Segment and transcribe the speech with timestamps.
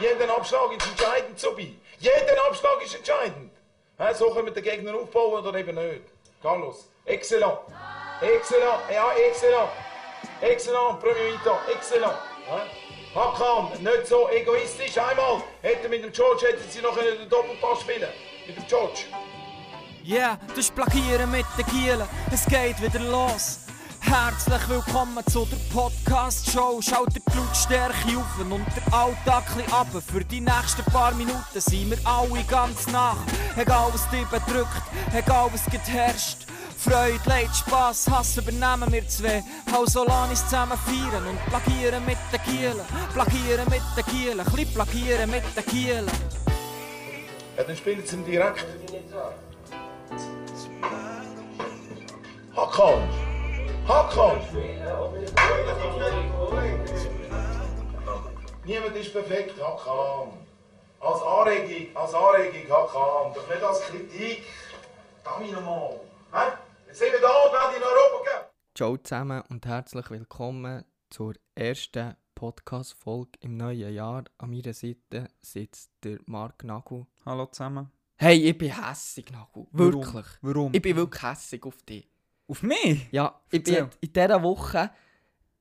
[0.00, 1.78] Jeder Abschlag ist entscheidend, Zubi.
[1.98, 3.52] Jeder Abschlag ist entscheidend.
[4.14, 6.02] So können wir den Gegner aufbauen oder eben nicht.
[6.42, 7.58] Carlos, excellent.
[8.20, 9.70] Excellent, ja, excellent.
[10.40, 12.18] Excellent, Premier Vita, excellent.
[13.14, 14.98] Hakan, nicht so egoistisch.
[14.98, 18.10] Einmal hätte mit dem George hätten sie noch einen Doppelpass spielen
[18.46, 19.04] Mit dem George.
[20.04, 22.08] Yeah, das ist Plagieren mit den Kielen.
[22.32, 23.63] Es geht wieder los.
[24.06, 26.80] Herzlich willkommen zu der Podcast-Show.
[26.82, 29.86] Schaut die Blutstärke auf und der Alltag ab.
[30.06, 33.16] Für die nächsten paar Minuten sind wir alle ganz nach.
[33.56, 34.82] Egal was dich bedrückt,
[35.14, 36.46] egal was geherrscht.
[36.76, 39.42] Freude, Leid, Spass, Hass übernehmen wir zwei.
[39.72, 42.80] Lass uns zusammen feiern und plagieren mit den Kielen.
[43.14, 46.06] Plagieren mit den Kielen, bisschen plagieren mit den Kielen.
[47.56, 48.66] Ja, dann spielen sie direkt.
[52.54, 53.33] Hakan!
[53.86, 54.38] Hakan!
[58.64, 60.32] Niemand ist perfekt, Hakan.
[61.00, 63.34] Als Anregung, als Anregung, Hakan.
[63.34, 64.44] Doch nicht als Kritik.
[65.22, 66.00] Damit nochmal.
[66.32, 66.52] Hä?
[66.86, 68.48] Jetzt sind wir da und werden in Europa gehen.
[68.74, 74.24] Ciao zusammen und herzlich willkommen zur ersten Podcast-Folge im neuen Jahr.
[74.38, 77.06] An meiner Seite sitzt der Marc Nagel.
[77.26, 77.90] Hallo zusammen.
[78.16, 79.66] Hey, ich bin hässig, Nagel.
[79.72, 79.92] Warum?
[79.92, 80.26] Wirklich.
[80.40, 80.72] Warum?
[80.72, 82.08] Ich bin wirklich hässig auf dich.
[82.46, 83.08] Auf mich?
[83.10, 83.90] Ja, ich bin Erzähl.
[84.00, 84.90] in dieser Woche,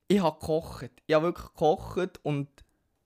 [0.08, 0.92] ich habe gekocht.
[1.06, 2.50] Ich habe wirklich gekocht und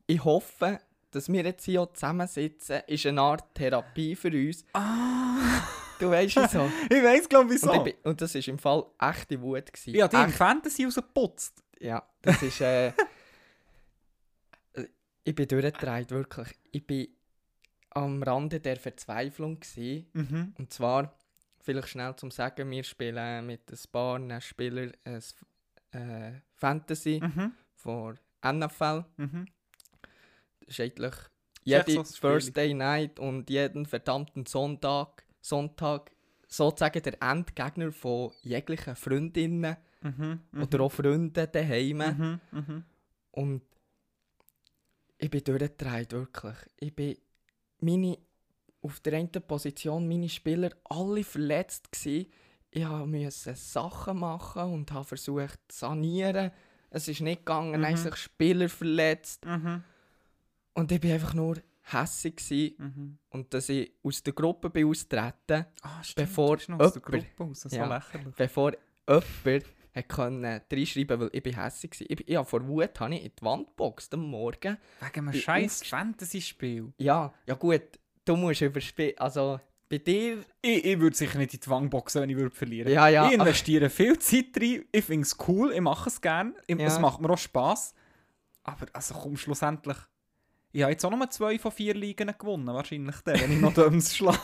[0.07, 0.79] ich hoffe,
[1.11, 4.65] dass wir jetzt hier zusammensitzen, ist eine Art Therapie für uns.
[4.73, 5.61] Ah.
[5.99, 6.71] Du weißt wieso.
[6.89, 7.71] Ich weiss, glaube ich, wieso.
[7.71, 9.73] Und, bin, das war im Fall echte Wut.
[9.73, 10.01] Gewesen.
[10.01, 11.63] habe die Echt Fantasy rausgeputzt.
[11.79, 12.61] Ja, das ist.
[12.61, 12.93] Äh,
[15.23, 16.49] ich bin durchgedreht, wirklich.
[16.71, 17.07] Ich bin
[17.91, 19.59] am Rande der Verzweiflung.
[19.59, 20.07] Gewesen.
[20.13, 20.53] Mhm.
[20.57, 21.16] Und zwar,
[21.67, 25.21] vielleicht schnell zum Sagen, wir spielen mit ein paar Spielern ein
[25.91, 27.51] äh, Fantasy Mhm.
[27.75, 29.05] von NFL.
[29.17, 29.45] Mhm.
[30.61, 31.15] Das ist eigentlich
[31.63, 32.03] jede.
[32.03, 36.11] Thursday Night und jeden verdammten Sonntag, Sonntag
[36.47, 40.39] sozusagen der Endgegner von jeglichen Freundinnen Mhm.
[40.51, 40.61] Mhm.
[40.63, 41.97] oder auch Freunden daheim.
[41.97, 42.39] Mhm.
[42.51, 42.83] Mhm.
[43.31, 43.61] Und
[45.17, 46.55] ich bin durchgedreht, wirklich.
[46.77, 47.17] Ich bin
[47.81, 48.17] meine,
[48.87, 52.29] auf der einen Position, meine Spieler alle verletzt gsi.
[52.71, 56.51] Ich musste Sachen machen und habe versucht zu sanieren.
[56.89, 57.97] Es ist nicht gegangen, dann haben Mhm.
[57.97, 59.45] sich Spieler verletzt.
[59.45, 59.83] Mhm.
[60.73, 62.75] Und ich bin einfach nur hässig gsi.
[62.77, 63.17] Mhm.
[63.29, 66.27] Und dass ich aus der Gruppe bin austreten, Ah, stimmt.
[66.27, 67.61] Bevor noch aus der jemand- Gruppe raus.
[67.61, 67.85] So Ja.
[67.95, 68.35] lächerlich.
[68.35, 68.71] bevor
[69.07, 69.65] jemand
[69.95, 72.03] hat können reinschreiben weil ich bin hässig gsi.
[72.07, 74.77] Ich, bin- ja, vor Wut habe ich in die Wand geboxt am Morgen.
[74.99, 76.93] Wegen einem scheiß Fantasy-Spiel.
[76.99, 77.81] Ja, ja gut,
[78.27, 79.17] du musst überspielen.
[79.17, 80.43] Also bei dir.
[80.61, 83.27] Ich, ich würde sicher nicht in die Wange boxen, wenn ich würde verlieren Ja, ja.
[83.27, 84.85] Ich investiere viel Zeit rein.
[84.91, 85.71] Ich finde es cool.
[85.71, 86.53] Ich mache es gerne.
[86.67, 86.77] Ja.
[86.77, 87.93] Es macht mir auch Spass.
[88.63, 89.97] Aber also komm, schlussendlich...
[90.73, 93.73] Ich habe jetzt auch nur zwei von vier Ligen gewonnen, wahrscheinlich dann, wenn ich noch
[93.75, 94.37] Döms schlage.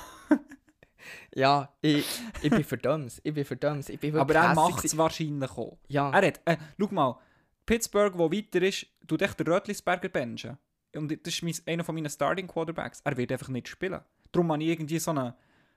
[1.36, 2.06] Ja, ich,
[2.42, 3.20] ich bin für Dums.
[3.24, 3.90] Ich bin für Dums.
[3.90, 5.78] Ich bin Aber er macht es wahrscheinlich auch.
[5.88, 7.20] Ja, Er hat, äh, schau mal,
[7.66, 10.58] Pittsburgh, wo weiter ist, tut echt der Rötlisberger benchen.
[10.96, 13.02] Und das ist mein, einer von meinen Starting Quarterbacks.
[13.04, 14.02] Er wird einfach nicht spielen.
[14.31, 15.34] Darum habe ich irgendwie so einen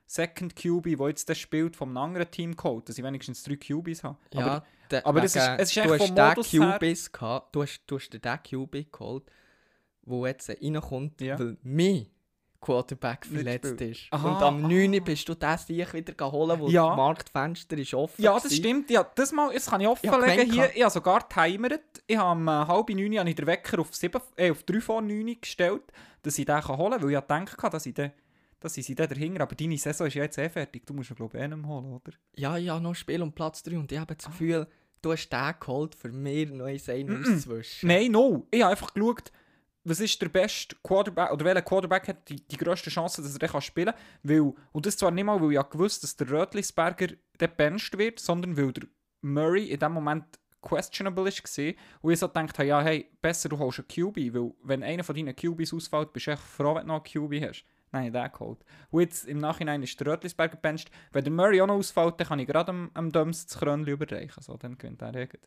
[0.06, 4.04] Second QB, der jetzt das spielt, vom anderen Team geholt, dass ich wenigstens drei QBs
[4.04, 4.18] habe.
[4.32, 4.46] ja.
[4.46, 4.66] Aber
[5.04, 7.56] aber das ist- es ist du hast den QBs gehabt.
[7.56, 9.24] Du hast, du hast den QB geholt,
[10.04, 11.36] der jetzt reinkommt, Ja.
[11.40, 12.06] weil mein
[12.60, 14.06] Quarterback verletzt ist.
[14.10, 14.68] Aha, Und am aha.
[14.68, 15.02] 9.
[15.04, 16.88] bist du das dich wieder geholt, wo Ja.
[16.88, 18.56] das Marktfenster ist offen ja, das gewesen.
[18.58, 18.90] stimmt.
[18.90, 20.70] Ja, das, mal, das kann ich Ich offenlegen gemeint, hier.
[20.76, 21.80] Ich habe sogar timert.
[22.06, 24.80] Ich habe um äh, halb neun habe ich den Wecker auf, sieben, äh, auf 3
[24.80, 25.82] vor 9 gestellt,
[26.22, 28.12] dass ich den kann holen kann, weil ich gedacht dass ich den
[28.58, 30.86] dass ich sie dann dahinter, aber deine Saison ist ja jetzt eh fertig.
[30.86, 32.12] Du musst ihn, glaube ich, eh nicht mehr holen, oder?
[32.36, 34.16] Ja, ja, noch Spiel um Platz 3 und ich habe Ah.
[34.16, 34.66] das Gefühl,
[35.02, 37.86] du hast den geholt, für mir neues Ein auszwischen.
[37.88, 38.46] Nein, no.
[38.50, 39.30] Ich habe einfach geschaut,
[39.88, 43.38] was ist der beste Quarterback, oder welcher Quarterback hat die, die grösste Chance, dass er
[43.38, 44.00] den spielen kann.
[44.22, 47.08] Weil, und das zwar nicht mal, weil ich ja gewusst dass der Rötlisberger
[47.38, 48.88] der benched wird, sondern weil der
[49.20, 50.24] Murray in dem Moment
[50.60, 51.74] questionable war.
[52.02, 55.04] Und ich so gedacht habe, ja, hey, besser du holst einen QB, weil wenn einer
[55.04, 57.64] von deinen QBs ausfällt, bist du echt froh, wenn du noch einen QB hast.
[57.92, 58.58] Nein, den geholt.
[58.90, 60.90] Und jetzt im Nachhinein ist der Rötlisberger benched.
[61.12, 63.86] Wenn der Murray auch noch ausfällt, dann kann ich gerade am, am Dums das Krönchen
[63.86, 64.42] überreichen.
[64.42, 65.40] So, dann gewinnt er gut.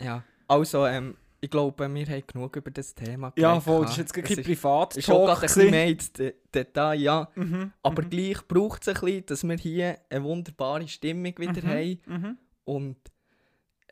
[0.00, 3.90] Ja, also, ähm, ich glaube, wir haben genug über das Thema Ja, geredet voll, das
[3.92, 7.28] ist jetzt kein privat ist auch ein bisschen mehr ins Detail, ja.
[7.34, 7.72] Mhm.
[7.82, 8.10] Aber mhm.
[8.10, 11.68] gleich braucht es ein bisschen, dass wir hier eine wunderbare Stimmung wieder Mhm.
[11.68, 12.38] haben Mhm.
[12.64, 12.96] und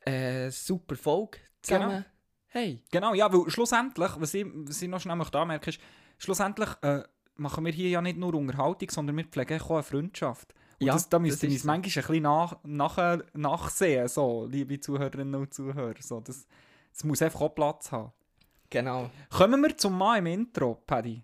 [0.05, 2.05] eine super Folge zusammen
[2.55, 2.81] haben.
[2.91, 5.81] Genau, ja, weil schlussendlich, was ich, was ich noch schnell möchte anmerken ist,
[6.19, 7.03] schlussendlich äh,
[7.37, 10.55] machen wir hier ja nicht nur Unterhaltung, sondern wir pflegen auch eine Freundschaft.
[10.81, 14.79] Und Ja, das, da müsst ihr uns manchmal ein bisschen nach, nachher, nachsehen, so, liebe
[14.79, 15.95] Zuhörerinnen und Zuhörer.
[16.01, 16.47] So, das,
[16.95, 18.13] das muss einfach auch Platz haben.
[18.71, 19.11] Genau.
[19.31, 21.23] Kommen wir zum Mann im Intro, Paddy.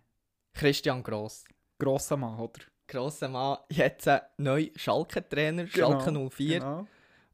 [0.52, 1.44] Christian Gross.
[1.78, 2.60] Grosser Mann, oder?
[2.86, 6.58] Grosser Mann, jetzt ein neuer Schalke-Trainer, Schalke 04.
[6.60, 6.86] Genau.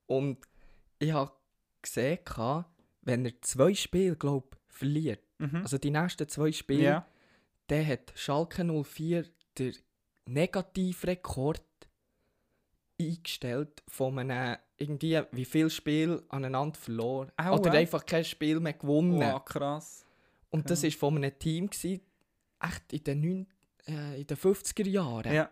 [0.06, 0.38] Und
[0.98, 1.32] ich habe
[1.82, 2.18] gesehen,
[3.02, 5.56] wenn er zwei Spiele, glaube verliert, Mhm.
[5.62, 7.06] also die nächsten zwei Spiele, Ja.
[7.68, 9.24] dann hat Schalke 04
[9.58, 9.74] den
[10.26, 11.62] Negativrekord
[13.00, 17.30] eingestellt von einem, irgendwie, wie viele Spiele aneinander verloren.
[17.36, 17.58] Aua.
[17.58, 19.20] Oder einfach kein Spiel mehr gewonnen.
[19.20, 20.04] Wow, krass.
[20.50, 22.00] Und das war von einem Team, gewesen,
[22.60, 23.46] echt in den, neun,
[23.88, 25.50] äh, in den 50er Jahren, Ja.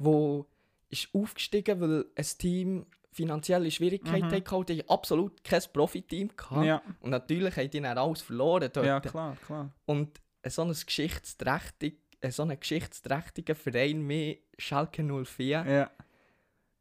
[0.00, 0.46] wo
[0.90, 4.44] ist aufgestiegen, weil ein Team finanzielle Schwierigkeiten Mhm.
[4.50, 4.74] hatte.
[4.74, 6.30] Die absolut kein Profiteam.
[6.62, 6.82] Ja.
[7.00, 8.86] Und natürlich haben die dann alles verloren dort.
[8.86, 9.70] ja, klar, klar.
[9.86, 15.90] Und so ein geschichtsträchtig, äh, so ein geschichtsträchtiger Verein wie Schalke 04 Ja.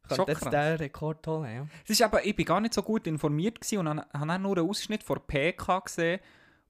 [0.07, 1.56] Könnte jetzt den Rekord holen.
[1.56, 1.68] Ja.
[1.83, 4.69] Es ist eben, ich bin gar nicht so gut informiert und habe auch nur einen
[4.69, 6.19] Ausschnitt von PK gesehen,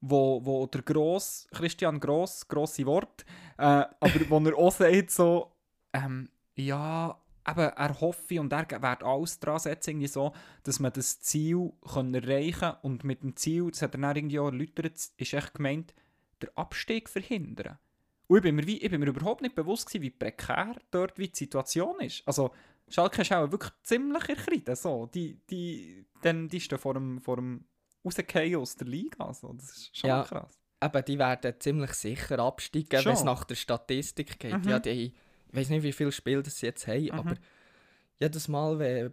[0.02, 3.26] wo, wo der Gross, Christian Gross, grosse Wort,
[3.58, 5.52] äh, aber wo er auch sagt so,
[5.94, 7.18] ähm, ja,
[7.48, 10.34] eben, er hoffe und er wird alles dran setzen, irgendwie so,
[10.64, 14.16] dass man das Ziel kann erreichen kann und mit dem Ziel, das hat er dann
[14.16, 15.94] irgendwie auch erläutert, ist echt gemeint,
[16.42, 17.78] der Abstieg verhindern.
[18.28, 21.18] Und ich bin mir, wie, ich bin mir überhaupt nicht bewusst gewesen, wie prekär dort
[21.18, 22.24] wie die Situation ist.
[22.26, 22.52] Also,
[22.92, 24.76] Schalke ist auch wirklich ziemlich erkrieden.
[24.76, 25.08] So.
[25.08, 27.66] Die, die, dann, die stehen vor dem, vor dem
[28.06, 29.26] Rausgehen aus der Liga.
[29.26, 29.54] Also.
[29.54, 30.24] Das ist schon Ja.
[30.24, 30.58] krass.
[30.84, 34.64] Eben, die werden ziemlich sicher absteigen, wenn es nach der Statistik geht.
[34.64, 34.70] Mhm.
[34.70, 35.14] Ja, die, ich
[35.56, 37.12] weiß nicht, wie viele Spiele das sie jetzt haben, Mhm.
[37.12, 37.36] aber
[38.20, 39.12] jedes Mal, wenn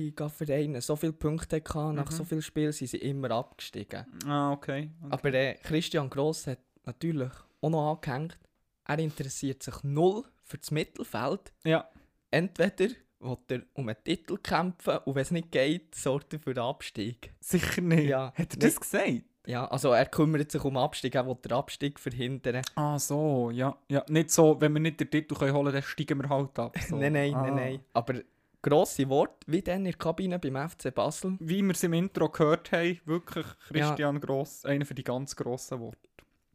[0.00, 2.14] Bundesliga-Vereine so viele Punkte hatten, nach Mhm.
[2.16, 4.06] so vielen Spielen, sind sie immer abgestiegen.
[4.26, 4.90] Ah, okay.
[5.02, 5.10] okay.
[5.10, 8.38] Aber äh, Christian Gross hat natürlich auch noch angehängt,
[8.84, 11.52] er interessiert sich null für das Mittelfeld.
[11.64, 11.88] Ja.
[12.30, 12.94] Entweder
[13.26, 16.64] will er um einen Titel kämpfen und wenn es nicht geht, sorgt er für den
[16.64, 17.32] Abstieg.
[17.40, 18.08] Sicher nicht.
[18.08, 18.32] Ja.
[18.34, 19.22] Hat er das gesagt?
[19.46, 22.62] Ja, also er kümmert sich um den Abstieg, er will den Abstieg verhindern.
[22.74, 23.50] Ah, so.
[23.50, 23.76] Ja.
[23.88, 24.04] ja.
[24.08, 26.76] Nicht so, wenn wir nicht den Titel können holen können, dann steigen wir halt ab.
[26.88, 26.96] So.
[26.98, 27.42] nein, nein, ah.
[27.42, 27.80] nein, nein.
[27.92, 28.14] Aber
[28.60, 31.36] grosse Worte, wie dann in der Kabine beim FC Basel.
[31.38, 35.78] Wie wir es im Intro gehört haben, wirklich Christian Gross, einer für die ganz grossen
[35.78, 36.08] Worte.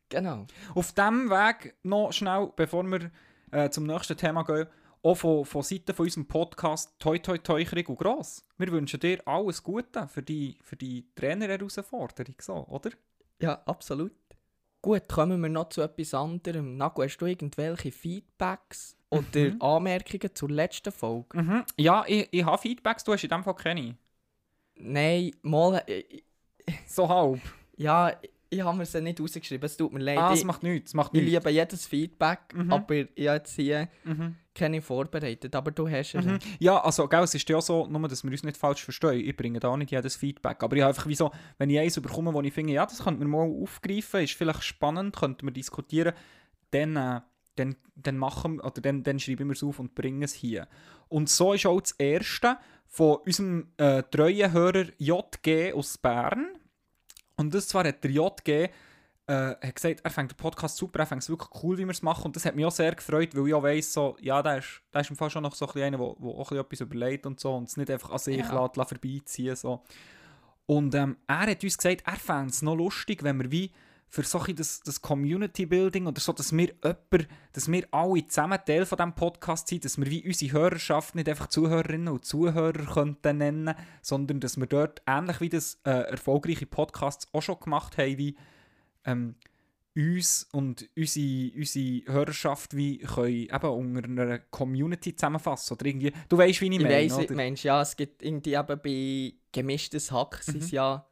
[0.09, 0.45] Genau.
[0.75, 3.11] Auf diesem Weg noch schnell, bevor wir
[3.51, 4.67] äh, zum nächsten Thema gehen,
[5.03, 8.45] auch von, von Seiten von unserem Podcast Toi Toi Toi Krieg und Gross.
[8.57, 12.91] Wir wünschen dir alles Gute für die, für die Trainer-Herausforderung, so, oder?
[13.41, 14.11] Ja, absolut.
[14.81, 16.77] Gut, kommen wir noch zu etwas anderem.
[16.77, 21.41] Nago, hast du irgendwelche Feedbacks oder Anmerkungen zur letzten Folge?
[21.41, 21.63] Mhm.
[21.77, 23.95] Ja, ich, ich habe Feedbacks, du hast in dem Fall keine.
[24.75, 25.83] Nein, mal.
[25.87, 26.03] äh,
[26.87, 27.41] So halb.
[27.77, 28.11] Ja,
[28.49, 30.17] ich habe mir sie nicht rausgeschrieben, es tut mir leid.
[30.17, 31.31] Ah, es ich, macht nichts, es macht ich nichts.
[31.45, 32.71] liebe jedes Feedback, Mhm.
[32.73, 34.35] aber ich habe jetzt hier Mhm.
[34.53, 35.55] Keine vorbereitet.
[35.55, 36.21] Aber du hast ja.
[36.21, 36.39] Mhm.
[36.59, 39.35] Ja, also, gell, es ist ja so, nur dass wir uns nicht falsch verstehen, ich
[39.35, 42.33] bringe da nicht jedes Feedback, aber ich habe einfach wie so, wenn ich eins bekomme,
[42.33, 46.13] wo ich finde, ja, das könnte man mal aufgreifen, ist vielleicht spannend, könnten wir diskutieren,
[46.71, 47.21] dann, äh,
[47.55, 50.67] dann, dann machen oder dann, dann schreiben wir es auf und bringen es hier.
[51.09, 52.57] Und so ist auch das erste
[52.87, 56.47] von unserem äh, treuen Hörer JG aus Bern.
[57.37, 58.69] Und das zwar hat der JG
[59.27, 61.91] äh, hat gesagt, er fängt den Podcast super, er fängt es wirklich cool, wie wir
[61.91, 62.25] es machen.
[62.25, 64.81] Und das hat mich auch sehr gefreut, weil ich auch weiss, so, ja, der ist,
[64.93, 67.39] der ist im Fall schon noch so ein einer, der auch ein etwas überlegt und
[67.39, 68.61] so und es nicht einfach an sich Ja.
[68.61, 69.83] lässt, lässt vorbeiziehen so.
[70.65, 73.71] Und ähm, er hat uns gesagt, er fände es noch lustig, wenn wir wie
[74.07, 78.59] für so das, das Community Building oder so, dass wir jemand, dass wir alle zusammen
[78.65, 82.93] Teil von diesem Podcast sind, dass wir wie unsere Hörerschaft nicht einfach Zuhörerinnen und Zuhörer
[82.93, 87.97] könnten nennen, sondern dass wir dort, ähnlich wie das äh, erfolgreiche Podcasts auch schon gemacht
[87.97, 88.35] haben, wie
[89.05, 89.35] ähm,
[89.95, 96.37] uns und unsere, unsere Hörerschaft wie können eben unter einer Community zusammenfassen oder irgendwie, du
[96.37, 97.35] weißt, wie ich, Ich meine, weiss, oder?
[97.35, 101.05] Mensch, ja, es gibt irgendwie eben bei gemischtes Hack, sind es ja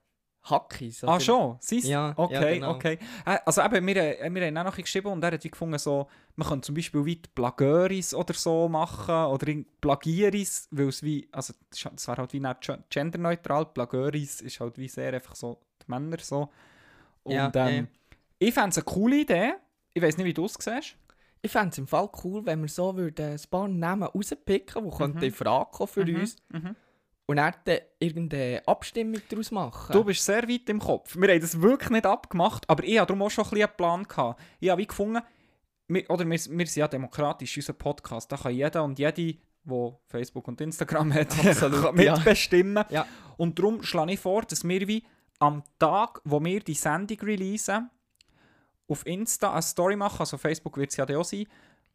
[0.44, 1.04] Hackis.
[1.04, 1.10] Mhm.
[1.10, 1.58] Ah, schon?
[1.60, 1.84] Sie's?
[1.84, 2.72] Ja, ja, okay, genau.
[2.76, 2.98] okay.
[3.26, 5.78] Äh, Also eben, wir, äh, wir haben auch noch geschrieben und er hat wie gefunden,
[5.78, 11.28] so, man könnte zum Beispiel wie Plagöris oder so machen oder Plagieris, weil es wie,
[11.34, 15.60] also das halt- wäre halt wie nicht genderneutral, Plagöris ist halt wie sehr einfach so
[15.82, 16.50] die Männer so.
[17.30, 18.18] Und Ja, ähm, ja.
[18.40, 19.54] ich fände es eine coole Idee.
[19.94, 20.96] Ich weiß nicht, wie du es siehst.
[21.42, 24.98] Ich fände es im Fall cool, wenn wir so würden ein paar Namen rauspicken, die
[24.98, 26.36] könnten in Frage kommen für uns.
[26.50, 26.76] mhm.
[27.26, 29.94] Und dann dann irgendeine Abstimmung daraus machen.
[29.94, 31.16] Du bist sehr weit im Kopf.
[31.16, 33.78] Wir haben das wirklich nicht abgemacht, aber ich hatte darum auch schon ein bisschen einen
[33.78, 34.04] Plan.
[34.04, 34.42] Gehabt.
[34.60, 35.22] Ich habe wie gefunden,
[35.88, 40.00] wir, oder wir, wir sind ja demokratisch, unser Podcast, da kann jeder und jede, der
[40.08, 42.16] Facebook und Instagram hat, Absolut, kann ja.
[42.16, 42.84] mitbestimmen.
[42.90, 43.06] Ja.
[43.38, 45.04] Und darum schlage ich vor, dass wir wie
[45.40, 47.90] am Tag, wo wir die Sendung releasen,
[48.88, 51.46] auf Insta eine Story machen, also Facebook wird es ja auch sein,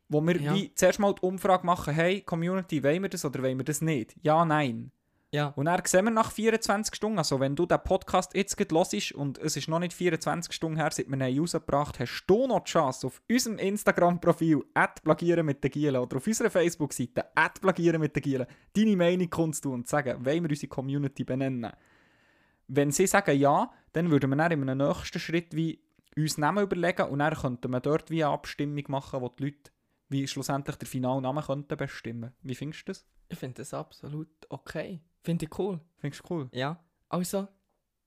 [0.09, 0.55] wo wir Ja.
[0.55, 3.81] wie zuerst mal die Umfrage machen, hey, Community, wollen wir das oder wollen wir das
[3.81, 4.17] nicht?
[4.23, 4.91] Ja, nein.
[5.33, 5.49] Ja.
[5.57, 9.39] Und dann sehen wir nach 24 Stunden, also wenn du den Podcast jetzt hörst und
[9.39, 12.71] es ist noch nicht 24 Stunden her, seit wir ihn rausgebracht hast du noch die
[12.71, 14.63] Chance, auf unserem Instagram-Profil
[15.03, 17.25] «plagieren mit der Giele» oder auf unserer Facebook-Seite
[17.61, 18.47] «plagieren mit der Giele»
[18.77, 21.73] deine Meinung kundzutun und sagen, wollen wir unsere Community benennen.
[22.69, 25.81] Wenn sie sagen ja, dann würden wir dann in einem nächsten Schritt wie
[26.17, 29.71] uns Namen überlegen und dann könnten wir dort wie eine Abstimmung machen, wo die Leute
[30.09, 32.33] wie schlussendlich den finalen Namen könnten bestimmen.
[32.43, 33.07] Wie findest du das?
[33.29, 35.01] Ich finde das absolut okay.
[35.23, 35.81] Finde ich cool.
[35.99, 36.49] Findest du cool?
[36.53, 36.79] Ja.
[37.09, 37.49] Also,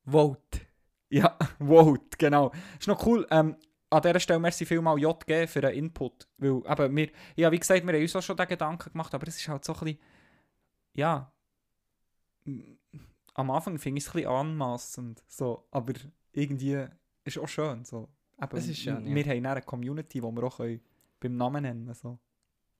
[0.06, 0.62] vote.
[1.10, 2.52] Ja, Vote, genau.
[2.80, 3.26] Ist noch cool.
[3.32, 3.56] Ähm,
[3.90, 6.28] an dieser Stelle merci vielmal JG für den Input.
[6.38, 9.28] Weil, eben, wir, ja, wie gesagt, wir haben uns auch schon den Gedanken gemacht, aber
[9.28, 10.00] es ist halt so ein bisschen,
[10.94, 11.32] ja,
[13.38, 15.94] am Anfang finde ich es ein bisschen anmassend, so, aber
[16.34, 16.86] irgendwie
[17.24, 18.10] ist auch schön, so.
[18.42, 19.16] Eben, Es ist schön, ja.
[19.16, 20.82] Wir haben eine Community, die wir auch können
[21.20, 22.20] beim Namen nennen so.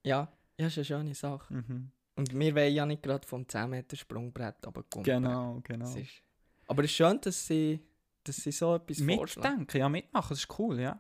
[0.04, 1.54] Ja, ja, ist eine schöne Sache.
[1.54, 1.92] Mhm.
[2.16, 5.04] Und wir wollen ja nicht gerade vom 10 Meter Sprungbrett runterkommen.
[5.04, 5.86] Genau, genau.
[5.86, 6.24] Das ist,
[6.68, 7.80] aber es ist schön, dass sie,
[8.24, 9.50] dass sie so etwas vorschlagen.
[9.60, 11.00] Mitdenken, ja, mitmachen, das ist cool, ja.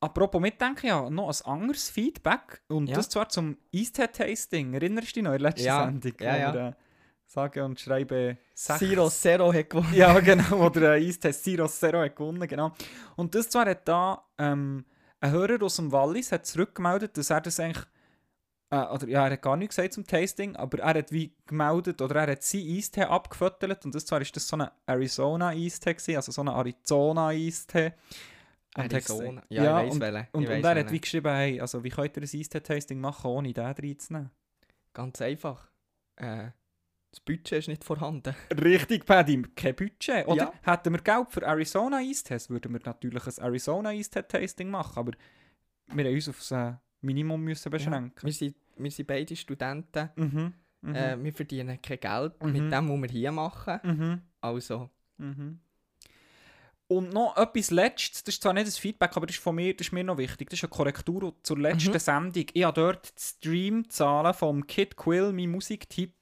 [0.00, 2.62] Apropos mitdenken, ja, noch ein anderes Feedback.
[2.68, 2.96] Und Ja.
[2.96, 4.74] das zwar zum Easthead-Tasting.
[4.74, 6.12] Erinnerst du dich noch in der letzten Ja, Sendung?
[6.20, 6.54] ja, ja.
[6.54, 6.76] wir,
[7.26, 9.94] sagen und schreiben sechs- Zero Zero hat gewonnen.
[9.94, 12.72] Ja, genau, oder äh, Easthead Zero Zero hat gewonnen, genau.
[13.16, 14.84] Und das zwar hat da ähm,
[15.20, 17.84] ein Hörer aus dem Wallis hat zurückgemeldet, dass er das eigentlich
[18.70, 22.00] äh, oder ja, er hat gar nichts gesagt zum Tasting, aber er hat wie gemeldet,
[22.02, 26.16] oder er hat sein Eistee abgefüttert und das zwar ist das so ein Arizona Eistee
[26.16, 27.92] also so ein Arizona Eistee.
[28.76, 29.30] Und Arizona.
[29.40, 30.26] gesagt- Ja, ich weiss und, welchen.
[30.32, 33.30] und, und weiss er hat wie geschrieben, hey, also wie könnt ihr ein Eistee-Tasting machen,
[33.30, 34.30] ohne den reinzunehmen?
[34.92, 35.70] Ganz einfach.
[36.16, 36.48] Äh,
[37.14, 38.34] das Budget ist nicht vorhanden.
[38.60, 40.26] Richtig, Paddy, kein Budget.
[40.26, 40.72] Oder Ja.
[40.72, 45.12] hätten wir Geld für Arizona Eistees, würden wir natürlich ein Arizona Eistee-Tasting machen, aber
[45.92, 48.22] wir haben uns auf das Minimum müssen beschränken.
[48.26, 50.10] Wir sind, wir sind beide Studenten.
[50.16, 50.52] Mhm.
[50.80, 50.94] Mhm.
[50.94, 52.52] Äh, wir verdienen kein Geld Mhm.
[52.52, 53.80] mit dem, was wir hier machen.
[53.82, 54.20] mhm.
[54.40, 55.60] Also, Mhm.
[56.86, 59.74] Und noch etwas Letztes, das ist zwar nicht das Feedback, aber das ist von mir,
[59.74, 60.50] das ist mir noch wichtig.
[60.50, 61.98] Das ist eine Korrektur zur letzten Mhm.
[61.98, 62.46] Sendung.
[62.52, 66.12] Ich habe dort die Streamzahlen vom Kid Quill, mein Musiktipp,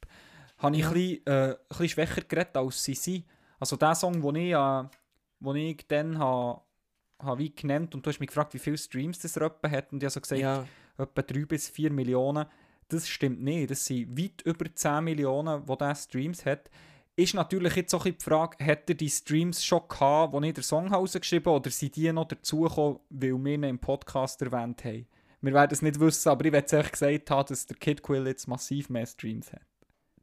[0.63, 0.89] habe ich Ja.
[0.89, 3.25] ein, bisschen, äh, ein bisschen schwächer geredet als sie sind.
[3.59, 4.85] Also der Song, den ich, äh,
[5.41, 6.63] den ich dann habe,
[7.19, 10.03] habe wie genannt und du hast mich gefragt, wie viele Streams das etwa hat und
[10.03, 10.65] ich habe so gesagt, ja.
[10.99, 12.47] etwa 3 bis 4 Millionen.
[12.89, 13.71] Das stimmt nicht.
[13.71, 16.71] Das sind weit über 10 Millionen, die der Streams hat.
[17.15, 20.65] Ist natürlich jetzt auch die Frage, hat er die Streams schon gehabt, wo ich den
[20.65, 25.07] Song geschrieben oder sind die noch dazugekommen, weil wir ihn im Podcast erwähnt haben?
[25.43, 28.03] Wir werden es nicht wissen, aber ich werde es euch gesagt haben, dass der Kid
[28.03, 29.63] Quill jetzt massiv mehr Streams hat.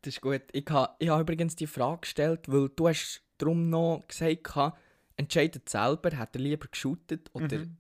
[0.02, 0.42] Das ist gut.
[0.54, 4.80] Ich habe ich ha übrigens die Frage gestellt, weil du hast darum noch gesagt, gehabt,
[5.18, 7.78] entscheidet selber, hat er lieber geshootet oder Mhm.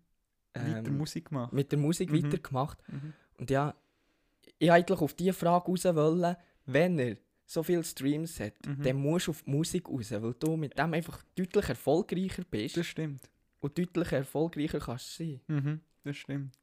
[0.56, 1.56] Ähm, Musik machen.
[1.56, 2.24] mit der Musik Mhm.
[2.26, 2.80] weitergemacht.
[2.90, 3.14] Mhm.
[3.38, 3.76] Und ja,
[4.58, 6.36] ich wollte eigentlich auf diese Frage raus, wollen,
[6.66, 8.82] wenn er so viele Streams hat, Mhm.
[8.84, 12.76] dann musst du auf die Musik raus, weil du mit dem einfach deutlich erfolgreicher bist
[12.78, 13.30] Das stimmt.
[13.60, 15.42] und deutlich erfolgreicher kannst du sein.
[15.48, 16.58] Mhm, das stimmt.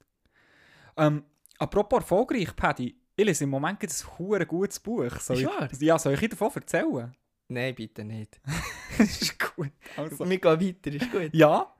[0.97, 1.23] Ähm,
[1.57, 5.19] apropos erfolgreich, Paddy, ich lese im Moment ein hure gutes Buch.
[5.19, 7.15] Soll Ist ich, ja, soll ich dir davon erzählen?
[7.47, 8.39] Nein, bitte nicht.
[8.97, 9.71] das ist gut.
[9.95, 10.29] Also.
[10.29, 11.29] Wir gehen weiter, ist gut.
[11.33, 11.73] Ja?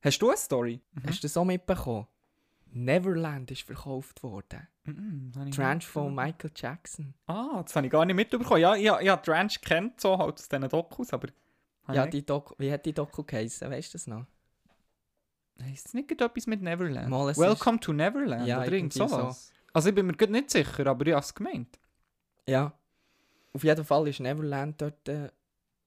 [0.00, 0.80] Hast du eine Story?
[1.04, 2.06] Hast du das auch mitbekommen?
[2.70, 4.68] Neverland ist verkauft worden.
[4.84, 6.14] Mhm, Tranche nicht von.
[6.14, 7.14] Michael Jackson.
[7.26, 8.60] Ah, das habe ich gar nicht mitbekommen.
[8.60, 11.28] Ja, ich, ich habe Tranche kennt, so halt aus diesen Dokus, aber...
[11.92, 13.70] Ja, die Doku, wie hat die Doku geheißen?
[13.70, 14.26] Weißt du das noch?
[15.60, 17.08] Heisst es nicht etwas mit Neverland?
[17.08, 19.52] Mal, Welcome to Neverland Ja, oder irgend sowas?
[19.74, 21.78] Also ich bin mir nicht sicher, aber ich habe es gemeint.
[22.48, 22.72] Ja.
[23.52, 25.28] Auf jeden Fall ist Neverland dort äh,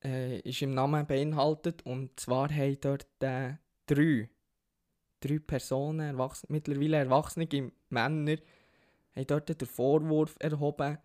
[0.03, 4.29] äh, ist im Namen beinhaltet und zwar haben dort äh, drei,
[5.19, 7.47] drei Personen, erwachs mittlerweile erwachsene
[7.89, 8.37] Männer,
[9.15, 10.97] haben dort den Vorwurf erhoben,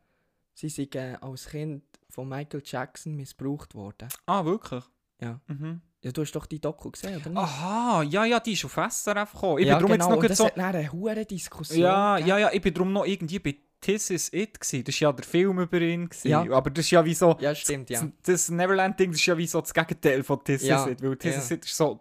[0.55, 4.09] sie seien äh, als Kind von Michael Jackson missbraucht worden.
[4.27, 4.85] Ah, wirklich?
[5.21, 5.41] Ja.
[5.47, 5.81] Mhm.
[6.03, 7.39] Ja, du hast doch die Doku gesehen, oder nicht?
[7.39, 9.59] Aha, ja, ja, die ist auf SRF gekommen.
[9.59, 10.47] Ich ja, bin darum genau, jetzt noch das so...
[10.47, 12.29] hat eine Diskussion Ja, gegeben.
[12.29, 14.85] ja, ja, ich bin darum noch irgendwie bei This Is It gewesen.
[14.85, 16.09] Das war ja der Film über ihn.
[16.09, 16.29] Gewesen.
[16.29, 16.51] Ja.
[16.51, 17.37] Aber das ist ja wie so...
[17.41, 18.09] Ja, stimmt, ja.
[18.25, 21.03] Das, Neverland-Ding ist ja wie so das Gegenteil von This Ja, Is It.
[21.03, 21.39] Weil This ja.
[21.41, 22.01] Is It ist so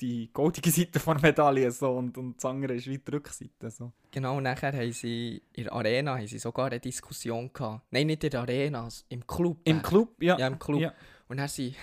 [0.00, 3.70] die goldige Seite von der Medaille so, und, und das andere ist wie die Rückseite.
[3.70, 3.92] So.
[4.10, 7.84] Genau, und nachher haben sie in der Arena haben sie sogar eine Diskussion gehabt.
[7.90, 9.58] Nein, nicht in der Arena, im Club.
[9.64, 9.82] Im.
[9.82, 10.38] Club, ja.
[10.38, 10.80] Ja, im Club.
[10.80, 10.94] Ja.
[11.28, 11.76] Und dann sind,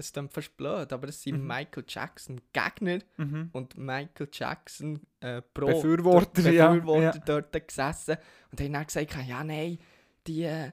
[0.00, 1.46] es klingt fast blöd, aber es sind Mhm.
[1.46, 3.50] Michael Jackson Gegner Mhm.
[3.52, 7.22] und Michael Jackson äh, Pro Befürworter, dort- ja, Befürworter ja.
[7.24, 8.16] dort gesessen
[8.50, 9.78] und haben dann gesagt, ja nein,
[10.26, 10.72] die, äh,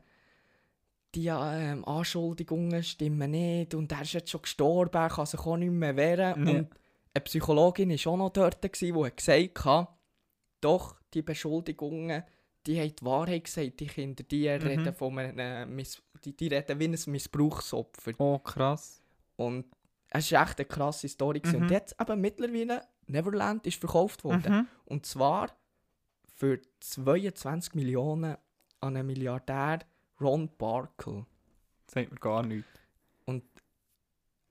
[1.16, 5.58] die ähm, Anschuldigungen stimmen nicht und er ist jetzt schon gestorben, er kann sich auch
[5.58, 6.46] nicht mehr wehren.
[6.48, 6.52] Ja.
[6.54, 6.70] Und
[7.14, 9.88] eine Psychologin war auch noch dort, gewesen, die gesagt hat,
[10.62, 12.24] doch, die Beschuldigungen,
[12.66, 14.68] die haben die Wahrheit gesagt, die Kinder, die Mhm.
[14.68, 18.12] reden von einem, äh, Miss die, die reden wie ein Missbrauchsopfer.
[18.18, 19.02] Oh, krass.
[19.38, 19.66] Und
[20.10, 21.42] es war echt eine krasse Story.
[21.46, 21.56] Mhm.
[21.56, 24.52] Und jetzt eben mittlerweile, Neverland ist verkauft worden.
[24.54, 24.68] Mhm.
[24.86, 25.56] Und zwar
[26.36, 28.36] für 22 Millionen
[28.82, 29.80] an einen Milliardär
[30.20, 31.26] Ron Barkel.
[31.90, 32.68] Sagt mir gar nichts.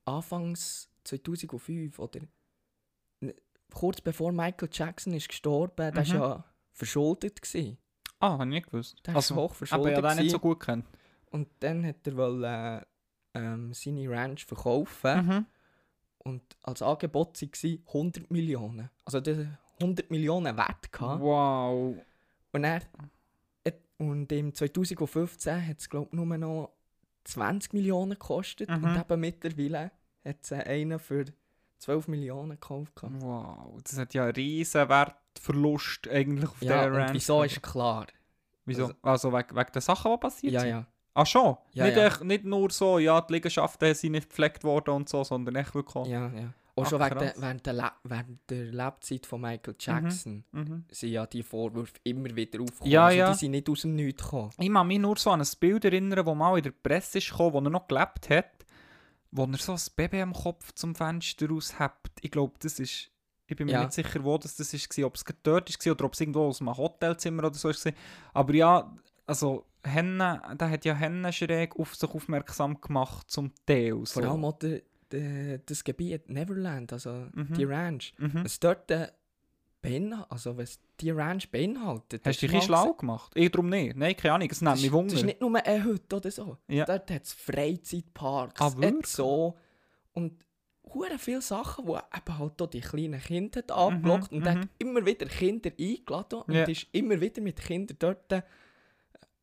[0.05, 2.21] Anfangs 2005 oder
[3.21, 3.35] n-
[3.75, 5.97] kurz bevor Michael Jackson ist gestorben, Mhm.
[5.97, 7.43] war ja verschuldet.
[7.43, 7.79] Gewesen.
[8.21, 8.97] Ah, habe ich nicht gewusst.
[9.07, 9.99] Der ist hoch aber verschuldet.
[9.99, 10.87] ja, den nicht so gut kennt.
[11.31, 12.87] Und dann hat er wollte, äh,
[13.37, 15.27] ähm, seine Ranch verkaufen.
[15.27, 15.47] Mhm.
[16.19, 18.91] Und als Angebot waren 100 Millionen.
[19.05, 19.47] Also der hat
[19.81, 20.91] 100 Millionen wert.
[20.93, 21.21] Gehabt.
[21.23, 21.97] Wow.
[22.53, 22.83] Und, er,
[23.99, 26.73] und im 2015 hat es, glaube ich, nur noch
[27.25, 28.69] 20 Millionen gekostet.
[28.69, 28.85] Mhm.
[28.85, 29.91] Und eben mittlerweile
[30.25, 31.25] hat es einen für
[31.79, 32.93] 12 Millionen gekauft.
[33.03, 33.81] Wow.
[33.83, 37.13] Das hat ja einen riesen Wertverlust eigentlich auf Ja, der und Ranch.
[37.15, 38.07] wieso ist klar.
[38.65, 38.91] Wieso?
[39.03, 40.71] Also, wegen, wegen der Sachen, die passiert Ja, sind?
[40.71, 40.87] ja.
[41.17, 41.57] Ah, schon?
[41.73, 42.07] Ja, nicht, ja.
[42.07, 45.75] Echt, nicht nur so, ja, die Liegenschaften sind nicht gepflegt worden und so, sondern echt
[45.75, 46.53] wirklich auch- ja, ja.
[46.79, 50.85] Auch schon wegen der, während, der Le während der Lebzeit von Michael Jackson Mhm.
[50.91, 52.91] sind ja die Vorwürfe immer wieder aufgekommen.
[52.93, 53.33] Ja, also ja.
[53.33, 54.51] Die sind nicht aus dem Nichts gekommen.
[54.59, 57.31] Ich kann mich nur so an ein Bild erinnern, wo mal in der Presse ist
[57.31, 58.67] gekommen, wo er noch gelebt hat,
[59.31, 62.11] wo er so ein Baby am Kopf zum Fenster raushebt.
[62.21, 63.11] Ich glaube, das ist...
[63.47, 63.81] Ich bin mir Ja.
[63.81, 66.61] nicht sicher, wo das, das ist, ob es dort war oder ob es irgendwo aus
[66.61, 67.93] einem Hotelzimmer oder so war.
[68.35, 68.95] Aber ja,
[69.27, 73.95] also Henne, der hat ja Hennen schräg auf sich aufmerksam gemacht zum Teil.
[74.05, 74.21] So.
[74.21, 77.55] Vor allem auch der, der, das Gebiet Neverland, also Mhm.
[77.55, 78.13] die Ranch.
[78.19, 78.45] Mhm.
[78.45, 79.09] Was dort äh,
[79.83, 82.27] beinhaltet, also was die Ranch beinhaltet.
[82.27, 83.31] Hast du dich schlau gemacht?
[83.35, 83.97] Ich darum nicht.
[83.97, 85.25] Nein, keine Ahnung, es nimmt mich ist- das ist Wunder.
[85.27, 86.57] nicht nur eine Hütte oder so.
[86.69, 86.85] Ja.
[86.85, 88.73] Dort hat es Freizeitparks, Ah?
[89.05, 89.55] Zoo
[90.15, 90.33] und
[90.93, 94.61] hure viele Sachen, die eben halt auch die kleinen Kinder hat angelockt und er mhm.
[94.63, 96.65] hat immer wieder Kinder eingeladen und Ja.
[96.65, 98.43] ist immer wieder mit Kindern dort äh,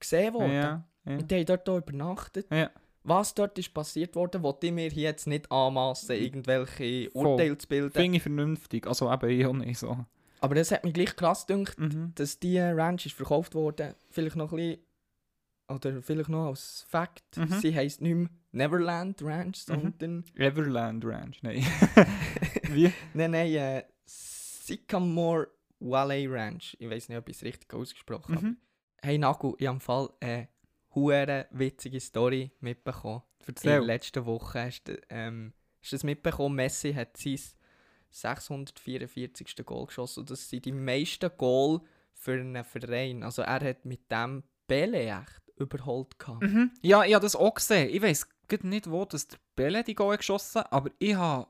[0.03, 0.53] gesehen worden.
[0.53, 1.15] Ja, ja.
[1.17, 2.47] Und die haben dort auch übernachtet.
[2.51, 2.69] Ja.
[3.05, 7.25] Was dort ist passiert worden, wollte ich mir hier jetzt nicht anmassen, irgendwelche Voll.
[7.27, 7.91] Urteile zu bilden.
[7.91, 8.87] Finde ich vernünftig.
[8.87, 10.05] Also eben ich auch nicht so.
[10.39, 12.11] Aber das hat mich gleich krass gedacht, Mhm.
[12.15, 13.95] dass die Ranch ist verkauft wurde.
[14.09, 14.79] Vielleicht noch ein bisschen,
[15.69, 17.59] oder vielleicht noch als Fakt, Mhm.
[17.61, 21.65] sie heisst nicht mehr Neverland Ranch, sondern, Everland Ranch, nein.
[22.69, 22.91] Wie?
[23.13, 25.47] nein, nein, äh, Sycamore
[25.79, 26.75] Valley Ranch.
[26.79, 28.55] Ich weiß nicht, ob ich es richtig ausgesprochen habe.
[29.05, 30.47] Hey Nagu, ich habe im Fall eine
[30.95, 33.21] hure witzige Story mitbekommen.
[33.39, 33.85] In der Erzähl.
[33.85, 37.37] letzten Woche hast du ähm, hast du das mitbekommen, Messi hat sein
[38.11, 39.65] 644.
[39.65, 41.81] Goal geschossen und das sind die meisten Goal
[42.13, 43.23] für einen Verein.
[43.23, 46.41] Also er hat mit dem Pele echt überholt gehabt.
[46.41, 46.71] Mhm.
[46.81, 47.89] Ja, ich habe das auch gesehen.
[47.89, 48.25] Ich weiß
[48.61, 51.47] nicht, wo das der Belle die Goal geschossen hat, aber ich habe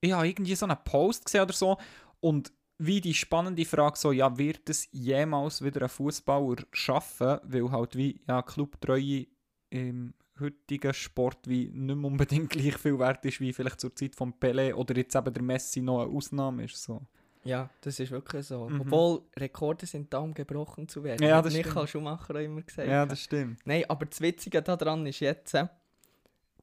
[0.00, 1.76] ich habe irgendwie so einen Post gesehen oder so
[2.20, 2.50] und
[2.84, 7.96] wie die spannende Frage so, ja, wird es jemals wieder ein Fußballer schaffen, weil halt
[7.96, 9.26] wie ja, Clubtreue
[9.70, 14.16] im heutigen Sport wie nicht mehr unbedingt gleich viel wert ist, wie vielleicht zur Zeit
[14.16, 16.82] von Pele oder jetzt eben der Messi noch eine Ausnahme ist.
[16.82, 17.00] So.
[17.44, 18.68] Ja, das ist wirklich so.
[18.68, 18.80] Mhm.
[18.80, 21.24] Obwohl Rekorde sind da, um gebrochen zu werden.
[21.24, 21.88] Ja, das Michael stimmt.
[21.90, 22.88] Schumacher immer gesagt.
[22.88, 23.60] Ja, das stimmt.
[23.64, 25.56] Nein, aber das Witzige daran ist jetzt,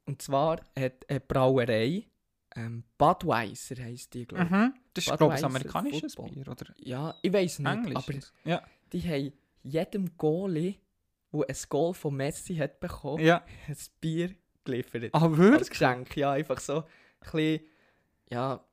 [0.06, 2.09] und zwar hat eine Brauerei,
[2.56, 4.50] ähm, Budweiser heisst die, glaube ich.
[4.50, 4.74] Mhm.
[4.94, 6.44] Das ist, glaube ich, ein amerikanisches Football.
[6.44, 6.66] Bier, oder?
[6.80, 7.96] Ja, ich weiß nicht, Englisch?
[7.96, 8.14] aber
[8.46, 8.62] ja.
[8.92, 9.34] die haben
[9.64, 10.76] jedem Goalie,
[11.32, 13.44] der ein Goal von Messi hat bekommen, ja.
[13.68, 14.34] ein Bier
[14.64, 15.10] geliefert.
[15.14, 15.70] Ah, Als wirklich?
[15.70, 16.84] Geschenk, ja, einfach so ein
[17.22, 17.60] bisschen,
[18.30, 18.64] ja,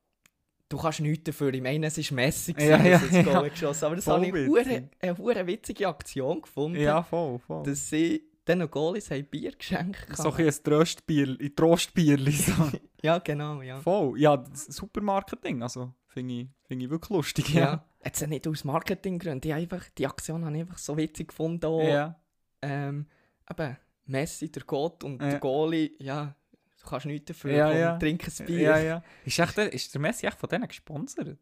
[0.69, 1.53] du kannst nichts dafür.
[1.55, 3.49] Ich meine, es war Messi, gewesen, Ja, ja, das Goal ja.
[3.49, 7.63] geschossen aber das Voll habe ich hure- eine hure witzige Aktion gefunden, Ja, voll, voll.
[7.65, 12.33] dass sie diesen Goalies haben Bier geschenkt so ein Trostbier, Trostbierli.
[12.33, 12.53] So.
[13.03, 13.79] Ja, genau, ja.
[13.81, 14.19] voll.
[14.19, 15.63] Ja, super Marketing.
[15.63, 17.55] Also, finde ich, find ich wirklich lustig.
[17.55, 17.61] Ja.
[17.61, 17.85] Ja.
[18.05, 19.49] Jetzt nicht aus Marketinggründen.
[19.49, 21.65] Ich einfach, die Aktion habe ich einfach so witzig gefunden.
[21.67, 22.19] Auch, Ja.
[22.63, 23.07] ähm,
[23.49, 25.31] eben, Messi, der Gott und Ja.
[25.31, 26.35] der Goalie, ja,
[26.83, 27.53] du kannst nichts dafür.
[27.53, 27.99] Ja, ja.
[27.99, 28.61] Trink ein Bier.
[28.61, 29.03] Ja, ja.
[29.25, 31.39] Ist, echt, der- ist der Messi echt von denen gesponsert?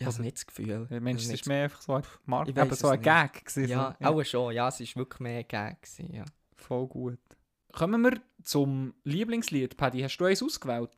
[0.00, 0.88] Ich habe nicht das Gefühl.
[0.90, 3.02] Also es ist mehr einfach so ein, Mark Ich eben so ein.
[3.02, 3.44] Gag.
[3.44, 4.06] Gewesen, Ja, so.
[4.06, 4.54] auch schon.
[4.54, 5.82] Ja, es war wirklich mehr Gag.
[5.82, 6.24] Gewesen, ja.
[6.56, 7.18] Voll gut.
[7.72, 9.76] Kommen wir zum Lieblingslied.
[9.76, 10.90] Paddy, hast du eins ausgewählt?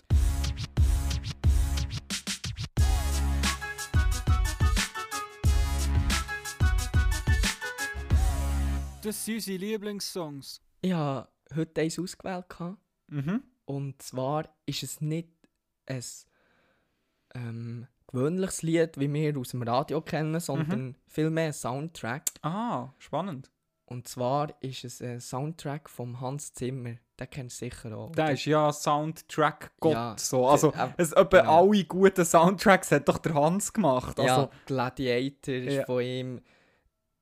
[9.02, 10.60] Das sind unsere Lieblingssongs.
[10.80, 12.46] Ich habe heute eins ausgewählt.
[13.08, 13.42] Mhm.
[13.64, 15.28] Und zwar ist es nicht
[15.86, 16.04] ein
[17.34, 22.25] ähm, gewöhnliches Lied, wie wir aus dem Radio kennen, sondern vielmehr ein Soundtrack.
[22.42, 23.51] Ah, spannend.
[23.87, 26.94] Und zwar ist es ein Soundtrack von Hans Zimmer.
[27.20, 28.12] Den kennst du sicher auch.
[28.12, 29.92] Der ist ja Soundtrack-Gott.
[29.92, 30.46] Ja, so.
[30.48, 31.68] Also, äh, es, etwa genau.
[31.68, 34.18] alle guten Soundtracks hat doch der Hans gemacht.
[34.18, 35.85] Also, ja, Gladiator ist Ja.
[35.85, 36.40] von ihm.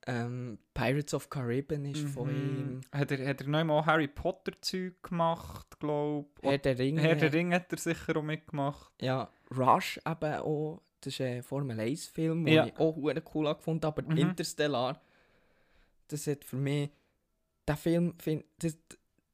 [0.07, 2.75] Ähm, Pirates of Caribbean ist von ihm.
[2.77, 2.81] Mhm.
[2.93, 6.49] Hat er, hat er noch mal Harry Potter Zeug gemacht, glaube ich?
[6.49, 7.01] Herr der Ringe.
[7.03, 8.91] Herr der Ring hat er sicher auch mitgemacht.
[9.01, 10.83] Ja, Rush eben auch.
[11.03, 12.67] Das ist ein Formel 1 Film, den Ja.
[12.67, 12.97] ich auch
[13.35, 14.17] cool gefunden aber Mhm.
[14.19, 15.01] Interstellar,
[16.09, 16.91] das hat für mich,
[17.67, 18.15] der Film,
[18.59, 18.77] das,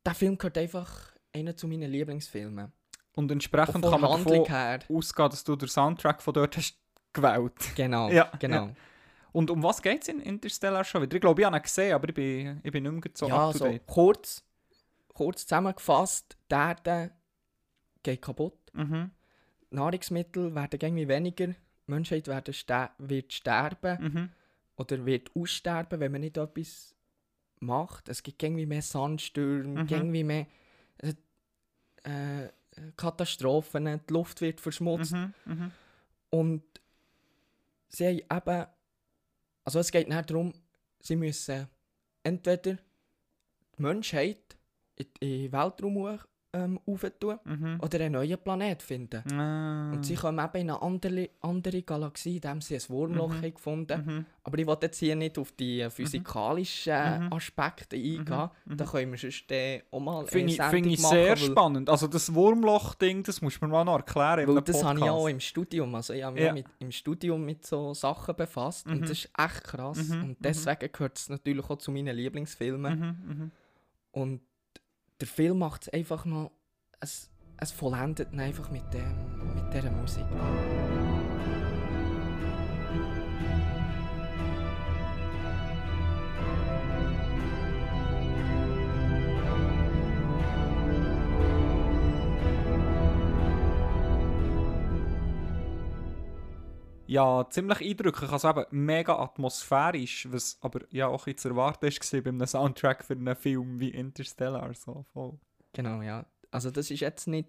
[0.04, 2.72] der Film gehört einfach einer zu meinen Lieblingsfilmen.
[3.14, 4.80] Und entsprechend kann man davon her.
[4.88, 6.76] ausgehen, dass du den Soundtrack von dort hast
[7.12, 7.54] gewählt.
[7.74, 8.70] Genau, Ja, genau.
[9.36, 11.14] Und um was geht es in Interstellar schon wieder?
[11.16, 13.48] Ich glaube, ich habe ihn gesehen, aber ich bin, ich bin nicht mehr so Ja,
[13.48, 13.86] up to so date.
[13.86, 14.42] kurz,
[15.12, 17.10] kurz zusammengefasst, die Erde
[18.02, 18.58] geht kaputt.
[18.72, 19.10] Mhm.
[19.70, 21.48] Nahrungsmittel werden irgendwie weniger.
[21.48, 21.54] Die
[21.86, 24.30] Menschheit werden ster wird sterben Mhm.
[24.76, 26.94] oder wird aussterben, wenn man nicht etwas
[27.60, 28.08] macht.
[28.08, 29.88] Es gibt irgendwie mehr Sandstürme, Mhm.
[29.90, 30.46] irgendwie mehr
[30.98, 32.48] äh, äh,
[32.96, 35.12] Katastrophen, die Luft wird verschmutzt.
[35.12, 35.34] Mhm.
[35.44, 35.70] Mhm.
[36.30, 36.62] Und
[37.88, 38.66] sie haben eben,
[39.66, 40.54] also es geht nicht darum,
[41.00, 41.66] sie müssen
[42.22, 44.56] entweder die Menschheit
[44.94, 46.24] in den Weltraum hoch,
[46.56, 47.78] ähm, aufentun Mhm.
[47.82, 49.22] oder einen neuen Planet finden.
[49.38, 49.92] Ah.
[49.92, 53.52] Und sie kommen eben in eine andere, andere Galaxie, indem sie ein Wurmloch Mhm.
[53.54, 54.26] gefunden Mhm.
[54.44, 57.32] Aber ich will jetzt hier nicht auf die äh, physikalischen Mhm.
[57.32, 58.50] Aspekte eingehen.
[58.64, 58.76] Mhm.
[58.76, 61.90] Da können wir sonst äh, auch mal Finde ich, find ich machen, sehr spannend.
[61.90, 64.40] Also das Wurmloch-Ding, das muss man mal noch erklären.
[64.40, 65.94] in Weil das habe ich auch im Studium.
[65.94, 66.52] Also ich habe mich Ja.
[66.52, 68.92] mit, im Studium mit so Sachen befasst Mhm.
[68.92, 70.08] und das ist echt krass.
[70.08, 72.98] Mhm, Und deswegen gehört es natürlich auch zu meinen Lieblingsfilmen.
[72.98, 73.34] Mhm.
[73.36, 73.50] Mhm.
[74.12, 74.40] Und
[75.20, 76.50] der Film macht es einfach noch...
[77.00, 80.26] Es, es vollendet einfach mit, dem, mit dieser Musik.
[97.06, 98.30] Ja, ziemlich eindrücklich.
[98.30, 103.04] Also eben mega atmosphärisch, was aber ja auch ein zu erwarten war bei einem Soundtrack
[103.04, 104.72] für einen Film wie Interstellar.
[104.74, 105.38] So, voll.
[105.72, 106.24] Genau, ja.
[106.50, 107.48] Also das ist jetzt nicht...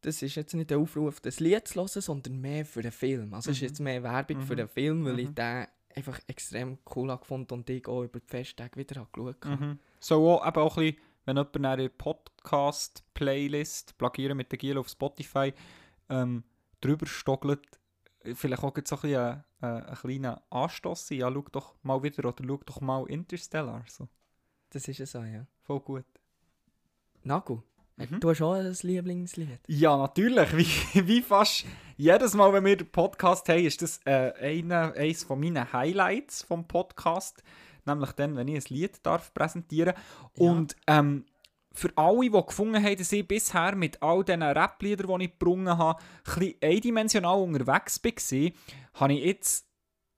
[0.00, 3.32] Das ist jetzt nicht der Aufruf, das Lied zu hören, sondern mehr für den Film.
[3.32, 3.68] Also es ist Mhm.
[3.68, 4.56] jetzt mehr Werbung für Mhm.
[4.58, 5.34] den Film, weil ich Mhm.
[5.34, 9.64] den einfach extrem cool gefunden und ich auch über die Festtage wieder habe geschaut habe.
[9.64, 9.78] Mhm.
[10.00, 14.76] So auch, eben auch ein bisschen, wenn jemand in der Podcast-Playlist Plagieren mit der Giel
[14.78, 15.54] auf Spotify
[16.10, 16.44] ähm,
[16.82, 17.66] drüber stockelt,
[18.34, 21.18] vielleicht auch so ein bisschen ein, ein, ein kleiner Anstoss sein.
[21.18, 23.84] Ja, schau doch mal wieder oder schau doch mal Interstellar.
[23.88, 24.08] So.
[24.70, 25.46] Das ist es so, ja.
[25.62, 26.04] Voll gut.
[27.22, 27.62] Nago,
[27.96, 28.18] Mhm.
[28.18, 29.60] du hast auch ein Lieblingslied.
[29.68, 30.56] Ja, natürlich.
[30.56, 30.66] Wie,
[31.06, 31.64] wie fast
[31.96, 36.42] jedes Mal, wenn wir den Podcast haben, ist das äh, eine, eines von meinen Highlights
[36.42, 37.42] vom Podcast.
[37.86, 39.94] Nämlich dann, wenn ich ein Lied darf präsentieren
[40.36, 40.50] Ja.
[40.50, 41.24] Und ähm,
[41.74, 45.76] für alle, die gefunden haben, dass ich bisher mit all diesen Rap-Liedern, die ich gebrungen
[45.76, 46.00] habe,
[46.36, 48.50] ein eindimensional unterwegs war,
[48.94, 49.66] habe ich jetzt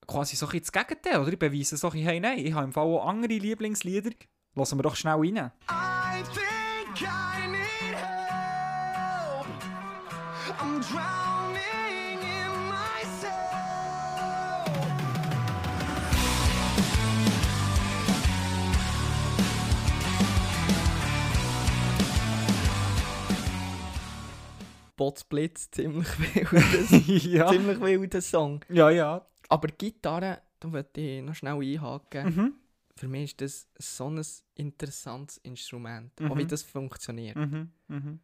[0.06, 1.20] quasi so ein das Gegenteil.
[1.20, 4.10] Oder ich beweise so ein hey, nein, ich habe im Fall auch andere Lieblingslieder.
[4.54, 5.50] Lassen wir doch schnell rein.
[5.68, 9.46] I think I need help.
[10.60, 11.15] I'm
[24.96, 27.48] Botsblitz, ziemlich wildes, ja.
[27.48, 28.64] ziemlich wilder Song.
[28.68, 29.26] ja, ja.
[29.48, 32.34] Aber die Gitarre, da möchte ich noch schnell einhaken.
[32.34, 32.54] Mhm.
[32.96, 36.18] Für mich ist das so ein interessantes Instrument.
[36.18, 36.32] Mhm.
[36.32, 37.36] Auch wie das funktioniert.
[37.36, 37.70] Mhm.
[37.88, 38.20] Mhm.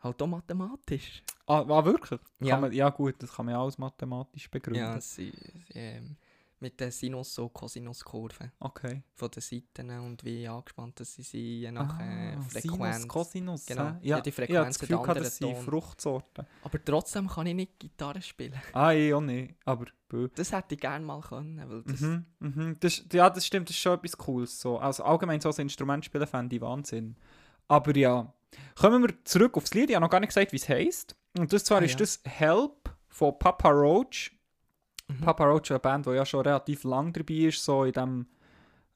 [0.00, 1.22] Halt auch mathematisch.
[1.46, 2.20] Ah, ah wirklich?
[2.40, 2.56] Ja.
[2.56, 4.80] Man, ja gut, das kann man ja alles mathematisch begründen.
[4.80, 5.32] Ja, sie,
[5.74, 6.16] ähm,
[6.62, 9.02] mit den Sinus- und Cosinuskurven Okay.
[9.14, 12.96] von den Seiten und wie angespannt dass sie sind, nach äh, Ah, Frequenz.
[13.02, 13.66] Sinus, Cosinus.
[13.66, 13.82] Genau.
[13.82, 15.10] Ja, Ja, die Frequenz das der Gefühl,
[15.46, 15.64] anderen.
[15.64, 16.46] Fruchtsorten.
[16.62, 18.54] Aber trotzdem kann ich nicht Gitarre spielen.
[18.72, 19.54] Ah, ich auch nicht.
[19.64, 19.86] Aber.
[20.34, 22.00] Das hätte ich gerne mal können, weil das...
[22.00, 22.76] Mhm, mhm.
[22.80, 24.60] Das, ja, das stimmt, das ist schon etwas Cooles.
[24.60, 24.78] So.
[24.78, 27.16] Also allgemein so ein Instrument spielen fände ich Wahnsinn.
[27.66, 28.30] Aber ja,
[28.78, 29.88] kommen wir zurück aufs Lied.
[29.88, 31.16] Ich habe noch gar nicht gesagt, wie es heisst.
[31.38, 31.98] Und das zwar Ah, ist ja.
[31.98, 34.32] das Help von Papa Roach.
[35.08, 35.20] Mhm.
[35.20, 38.26] Papa Roach ist eine Band, die ja schon relativ lang dabei ist, so in dem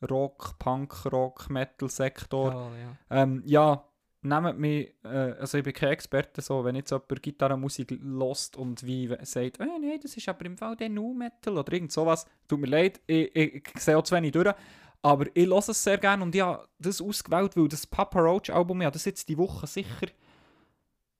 [0.09, 2.53] Rock, Punk, Rock, Metal-Sektor.
[2.53, 3.23] Ja, ja.
[3.23, 3.85] Ähm, ja,
[4.23, 8.85] nehmt mich, äh, also ich bin kein Experte, so, wenn jetzt jemand Gitarrenmusik lost und
[8.85, 12.27] wie sagt, oh, nein, das ist aber im Fall der Nu Metal oder irgend sowas,
[12.49, 14.55] tut mir leid, ich, ich, ich sehe auch zu wenig durch,
[15.03, 18.51] aber ich höre es sehr gerne und ich habe das ausgewählt, weil das Papa Roach
[18.51, 20.09] Album, habe das jetzt die Woche sicher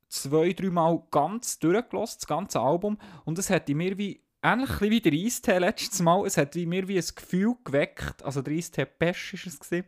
[0.09, 5.01] zwei, drei Mal ganz durchgelassen, das ganze Album, und hat in mir wie ähnlich wie
[5.01, 8.85] der Eistee letztes Mal, es hat in mir wie ein Gefühl geweckt, also der Eistee
[8.87, 9.87] Pesch ist es gewesen,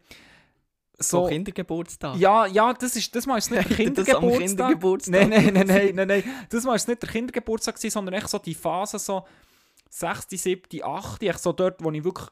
[1.00, 2.16] So so, Kindergeburtstag.
[2.16, 4.38] ja, ja, das ist, das mal ist nicht der Kindergeburtstag.
[4.40, 6.24] Kindergeburtstag Nein, nein, nein, nein, nein, nein.
[6.50, 9.24] Das war nicht der Kindergeburtstag, sondern echt so die Phase so
[9.90, 12.28] 6., 7., 8., echt so dort, wo ich wirklich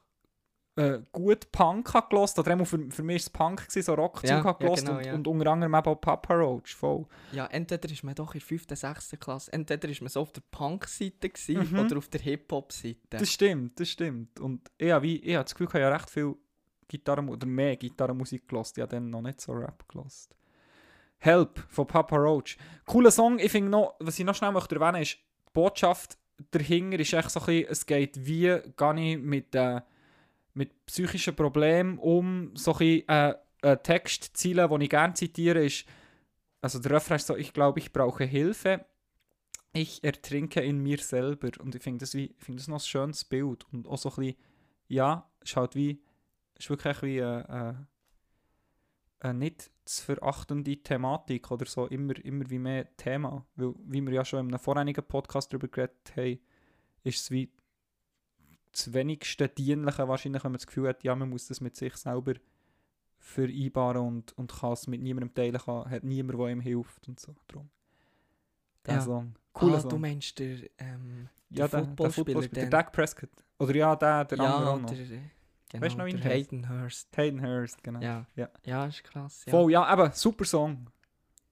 [0.76, 4.44] äh, gut Punk gehört, oder für, für mich war es Punk, gewesen, so Rockzeug Ja,
[4.44, 5.14] habe ja, genau, und, ja.
[5.14, 7.06] und unter anderem eben auch Papa Roach, voll.
[7.32, 9.16] Ja, entweder ist man doch in der 5., 6.
[9.18, 11.78] Klasse, entweder ist man so auf der Punk-Seite Mhm.
[11.80, 12.98] oder auf der Hip-Hop-Seite.
[13.10, 14.38] Das stimmt, das stimmt.
[14.38, 16.34] Und ich habe wie- ich habe das Gefühl, ich habe ja recht viel
[16.88, 18.72] Gitarren oder mehr Gitarrenmusik gehört.
[18.76, 20.12] Ich habe dann noch nicht so Rap gehört.
[21.18, 22.58] Help von Papa Roach.
[22.84, 23.38] Cooler Song.
[23.38, 26.18] Ich finde noch, was ich noch schnell möchte erwähnen ist, die Botschaft
[26.50, 29.80] dahinter ist echt so ein bisschen, es geht wie, gehe ich mit, äh,
[30.56, 32.50] mit psychischen Problemen um.
[32.54, 35.86] So ein äh, ein Textziele, die ich gerne zitiere, ist,
[36.60, 38.84] also der Refrain ist so, ich glaube, ich brauche Hilfe
[39.76, 41.50] ich ertrinke in mir selber.
[41.60, 43.64] Und ich finde das, finde das noch ein schönes Bild.
[43.72, 44.36] Und auch so ein bisschen,
[44.88, 46.02] ja, ist halt wie,
[46.58, 47.86] ist wirklich wie eine,
[49.20, 53.46] eine nicht zu verachtende Thematik oder so, immer, immer wie mehr Thema.
[53.56, 56.38] Weil, wie wir ja schon in einem vorherigen Podcast darüber geredet haben,
[57.02, 57.50] ist es wie
[58.76, 61.96] das wenigste Dienliche wahrscheinlich, wenn man das Gefühl hat, ja, man muss das mit sich
[61.96, 62.34] selber
[63.18, 67.18] vereinbaren und, und kann es mit niemandem teilen, kann, hat niemand, der ihm hilft und
[67.18, 67.34] so.
[67.48, 67.68] Drum.
[68.84, 69.00] Der Ja.
[69.00, 69.34] Song.
[69.52, 69.90] Cooler ah, Song.
[69.90, 73.30] du meinst der, ähm, Ja, der, der Footballspieler, der Dak Prescott.
[73.58, 74.90] Oder ja, der, der andere ja, auch noch.
[74.90, 75.20] der, äh,
[75.70, 76.30] genau, Weißt du noch, der er?
[76.30, 77.16] Hayden Hurst.
[77.16, 78.00] Hayden Hurst, genau.
[78.00, 78.26] Ja.
[78.36, 78.48] Ja.
[78.64, 79.44] ja, ist krass.
[79.46, 79.50] Ja.
[79.50, 80.86] Voll, ja, eben, super Song.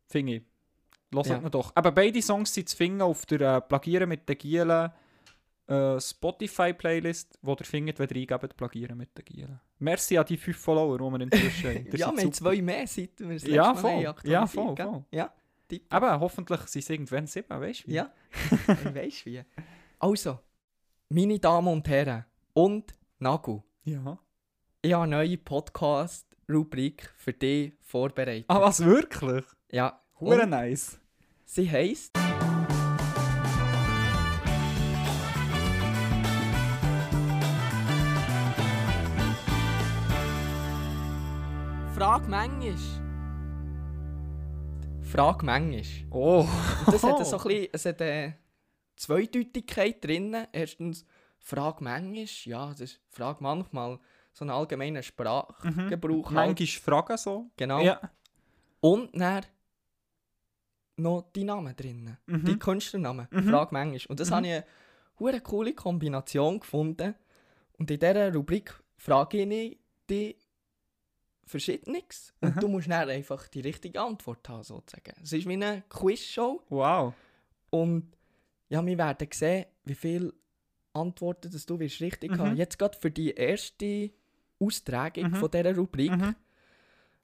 [0.06, 0.42] Finde ich.
[1.12, 1.38] Hört Ja.
[1.48, 1.72] doch.
[1.74, 4.90] Aber beide Songs sind zu finden auf der äh, Plagieren mit den Gielen
[5.66, 9.60] äh, Spotify-Playlist, wo ihr findet, wenn ihr eingebt, Plagieren mit den Gielen.
[9.78, 11.86] Merci an die fünf Follower, die wir inzwischen haben.
[11.86, 14.14] Ja, wir haben zwei mehr, seit wir das letzte Ja, voll.
[14.24, 15.04] Ja, voll, voll.
[15.10, 15.32] Ja,
[15.68, 15.92] tipp.
[15.92, 17.88] Eben, hoffentlich sind es irgendwann sieben, weißt du?
[17.88, 17.94] wie?
[17.94, 18.12] Ja,
[18.68, 19.42] ich weiss wie.
[19.98, 20.38] Also,
[21.08, 24.18] meine Damen und Herren und Nagu, Ja.
[24.82, 28.46] ich habe eine neue Podcast-Rubrik für dich vorbereitet.
[28.48, 29.44] Ah, was, wirklich?
[29.70, 30.98] Ja, Hure nice.
[31.46, 32.23] sie heisst...
[42.14, 42.76] Frag manchmal.
[45.02, 46.06] Frag manchmal.
[46.12, 46.46] Oh.
[46.86, 48.38] Und das hat so ein bisschen, es hat eine
[48.94, 50.36] Zweideutigkeit drin.
[50.52, 51.04] Erstens,
[51.40, 53.98] frag manchmal, ja, das ist frag manchmal
[54.32, 56.26] so einen allgemeinen Sprachgebrauch.
[56.30, 56.56] halt.
[56.56, 57.50] Manchmal Fragen so.
[57.56, 57.80] Genau.
[57.80, 58.00] Ja.
[58.78, 59.44] Und dann
[60.98, 62.16] noch die Namen drin.
[62.26, 62.44] Mhm.
[62.44, 63.26] Die Künstlernamen.
[63.32, 63.48] Mhm.
[63.48, 64.06] Frag manchmal.
[64.10, 64.34] Und das Mhm.
[64.36, 64.62] habe ich
[65.32, 67.16] eine coole Kombination gefunden.
[67.76, 70.36] Und in dieser Rubrik frage ich dich
[71.46, 72.32] Verschiedenes.
[72.40, 75.12] Und du musst dann einfach die richtige Antwort haben, sozusagen.
[75.22, 76.62] Es ist wie eine Quizshow.
[76.68, 77.14] Wow.
[77.70, 78.16] Und
[78.68, 80.32] ja, wir werden sehen, wie viele
[80.92, 82.38] Antworten dass du wirst richtig Mhm.
[82.38, 82.56] haben.
[82.56, 84.10] Jetzt gerade für die erste
[84.60, 85.34] Austragung Mhm.
[85.36, 86.34] von dieser Rubrik Mhm.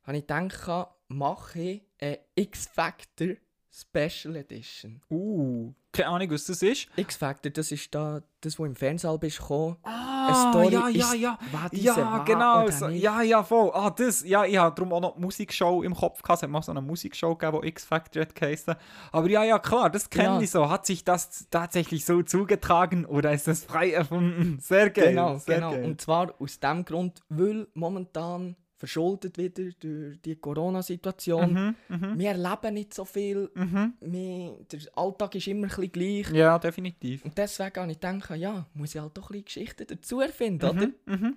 [0.02, 3.28] habe ich gedacht, mache ich eine X-Factor
[3.72, 5.00] Special Edition.
[5.10, 6.88] Uh, keine Ahnung, was das ist.
[6.96, 9.76] X-Factor, das ist da, das, wo im Fernsehen bist gekommen.
[9.82, 11.38] Ah, ja, ja, ja.
[11.72, 12.68] Ja, genau.
[12.70, 13.70] So, ja, ja, voll.
[13.72, 14.24] Ah, das.
[14.24, 16.38] Ja, ich habe darum auch noch die Musikshow im Kopf gehabt.
[16.38, 18.74] Es hat mal so eine Musikshow gegeben, die X-Factor hat geheißen.
[19.12, 20.40] Aber ja, ja, klar, das kenne Ja.
[20.40, 20.68] ich so.
[20.68, 24.58] Hat sich das tatsächlich so zugetragen oder ist das frei erfunden?
[24.60, 25.10] Sehr geil.
[25.10, 25.70] Genau, sehr genau.
[25.72, 25.84] Geil.
[25.84, 31.52] Und zwar aus dem Grund, weil momentan verschuldet wieder durch die Corona-Situation.
[31.88, 33.50] mhm, mhm, Wir erleben nicht so viel.
[33.54, 33.92] mhm.
[34.00, 36.30] Wir, der Alltag ist immer ein bisschen gleich.
[36.30, 37.24] Ja, definitiv.
[37.24, 40.64] Und deswegen habe ich gedacht, ja, muss ich halt doch ein bisschen Geschichten dazu erfinden,
[40.70, 40.86] oder?
[40.86, 41.36] Mhm, mhm.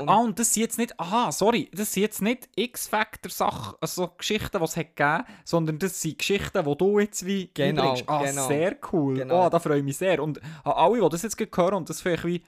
[0.00, 4.08] Und- ah, und das sind jetzt nicht, aha, sorry, das sind jetzt nicht X-Factor-Sachen, also
[4.18, 7.94] Geschichten, die es hat gegeben, sondern das sind Geschichten, die du jetzt wie Genau.
[8.06, 8.48] Ah, genau.
[8.48, 9.14] sehr cool.
[9.18, 9.46] Genau.
[9.46, 10.20] Oh, da freue ich mich sehr.
[10.22, 12.42] Und an alle, die das jetzt hören und das vielleicht wie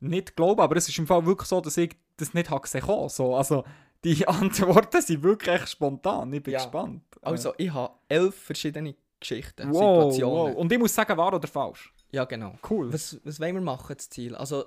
[0.00, 2.86] nicht glauben, aber es ist im Fall wirklich so, dass ich das nicht habe gesehen
[2.86, 3.08] habe.
[3.08, 3.64] So, also,
[4.04, 6.32] die Antworten sind wirklich echt spontan.
[6.32, 6.58] Ich bin Ja.
[6.60, 7.02] gespannt.
[7.22, 10.54] Also, ich habe elf verschiedene Geschichten, wow, Situationen.
[10.54, 10.56] wow.
[10.56, 11.92] Und ich muss sagen, wahr oder falsch.
[12.10, 12.54] Ja, genau.
[12.68, 12.92] Cool.
[12.92, 14.34] Was, was wollen wir machen, das Ziel?
[14.34, 14.64] Also,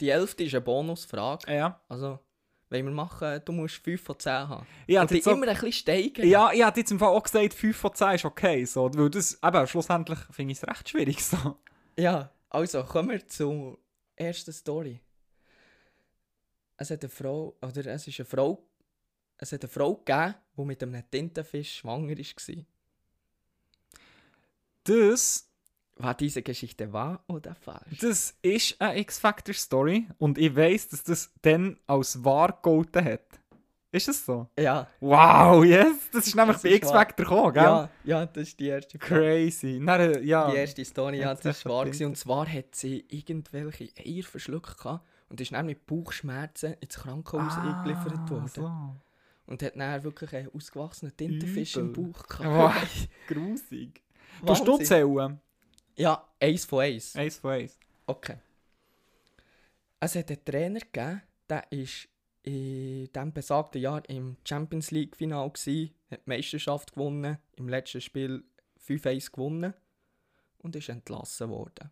[0.00, 1.52] die elfte ist eine Bonusfrage.
[1.54, 1.80] Ja.
[1.88, 2.18] Also,
[2.70, 4.66] wollen wir machen, du musst 5 von 10 haben.
[4.86, 6.28] Ich Und so- immer ein bisschen steigern.
[6.28, 8.64] Ja, ich hätte jetzt im Fall auch gesagt, 5 von 10 ist okay.
[8.66, 11.24] So, weil das, eben, schlussendlich finde ich es recht schwierig.
[11.24, 11.56] So.
[11.98, 13.78] Ja, also kommen wir zur
[14.16, 15.00] ersten Story.
[16.76, 18.66] Es hat eine Frau, oder es ist eine Frau,
[19.38, 22.64] es hat eine Frau gegeben, die mit einem Tintenfisch schwanger war.
[24.84, 25.48] Das,
[25.96, 27.98] War diese Geschichte wahr oder falsch?
[28.00, 33.40] das ist eine X-Factor-Story und ich weiss, dass das dann als wahr gegolten hat.
[33.94, 34.48] Ist das so?
[34.58, 36.10] Ja, Wow, yes!
[36.12, 37.62] Das ist nämlich Das bei ist X-Factor gekommen, gell?
[37.62, 38.98] ja, ja, das ist die erste.
[38.98, 39.80] Crazy.
[39.84, 40.50] Dann, äh, ja.
[40.50, 41.84] Die erste Story, ja, das war wahr.
[41.84, 42.06] gewesen.
[42.06, 47.52] Und zwar hat sie irgendwelche Eier verschluckt gehabt und ist dann mit Bauchschmerzen ins Krankenhaus
[47.56, 48.48] Ah, eingeliefert worden.
[48.48, 48.96] so.
[49.46, 52.04] Und hat dann wirklich einen ausgewachsenen Tintenfisch im Übel.
[52.12, 52.72] Bauch Wow.
[52.74, 53.08] gehabt.
[53.28, 54.02] Grusig.
[54.44, 55.40] Tust du zählen?
[55.96, 57.14] Ja, eins von eins.
[57.14, 57.78] Eins von eins.
[58.06, 58.38] Okay.
[60.00, 61.86] Es hat einen Trainer gegeben, der war
[62.44, 68.44] in diesem besagten Jahr im Champions League-Final, gsi, hat die Meisterschaft gewonnen, im letzten Spiel
[68.86, 69.72] 5-1 gewonnen
[70.58, 71.90] und ist entlassen worden.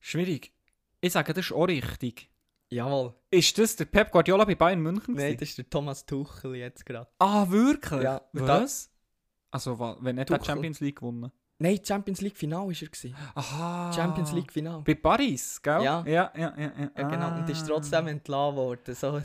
[0.00, 0.52] Schwierig.
[1.00, 2.30] Ich sage, das ist auch richtig.
[2.70, 3.14] Jawohl.
[3.30, 5.14] Ist das der Pep Guardiola bei Bayern München?
[5.14, 5.38] Nein, gewesen?
[5.40, 7.08] das ist der Thomas Tuchel jetzt gerade.
[7.18, 8.02] Ah, wirklich?
[8.02, 8.90] Ja, Was?
[9.50, 10.54] Also, wa- wenn nicht, hat Tuchel.
[10.54, 11.32] Champions League gewonnen.
[11.60, 13.30] Nein, Champions League-Final war er.
[13.34, 13.92] Aha.
[13.92, 14.82] Champions League-Final.
[14.82, 15.82] Bei Paris, gell?
[15.82, 16.04] Ja.
[16.06, 16.72] Ja, ja, ja.
[16.78, 16.90] ja.
[16.96, 17.36] Ja, genau.
[17.38, 17.66] Und ist Ah.
[17.66, 18.94] trotzdem entlassen worden.
[18.94, 19.20] So,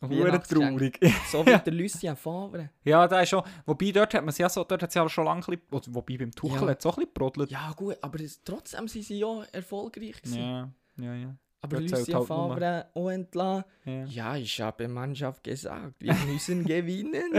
[0.00, 0.98] Hure traurig.
[1.30, 2.70] so wie der Lucien Favre.
[2.84, 3.42] ja, da ist schon.
[3.66, 5.62] Wobei dort hat man es ja so, dort hat es ja schon lange ein bisschen,
[5.72, 6.68] oder wobei beim Tuchel Ja.
[6.68, 7.50] hat es auch ein bisschen brodelt.
[7.50, 10.22] Ja, gut, aber es, trotzdem sind sie ja erfolgreich.
[10.22, 10.38] Gewesen.
[10.38, 11.14] ja, ja.
[11.14, 11.36] ja.
[11.60, 12.26] Aber dort Lucien halt nur.
[12.26, 13.64] Favre auch entlassen.
[13.84, 14.04] ja.
[14.04, 17.32] Ja, ich habe der Mannschaft gesagt, wir müssen gewinnen.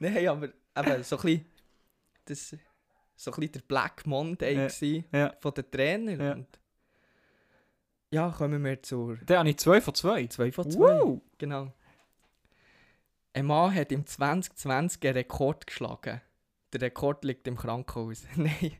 [0.00, 1.44] Nein, aber eben so ein bisschen,
[2.24, 2.56] das,
[3.16, 4.68] so ein bisschen der Black Monday
[5.12, 5.34] Ja, ja.
[5.40, 6.20] von den Trainern.
[6.20, 6.32] Ja.
[6.32, 6.46] Und
[8.10, 10.26] ja, kommen wir zur Da habe ich 2 von 2.
[10.28, 10.78] 2 von 2.
[10.78, 11.20] Wow.
[11.38, 11.72] Genau.
[13.32, 16.20] Ein Mann hat im 2020 einen Rekord geschlagen.
[16.72, 18.24] Der Rekord liegt im Krankenhaus.
[18.36, 18.72] Nein.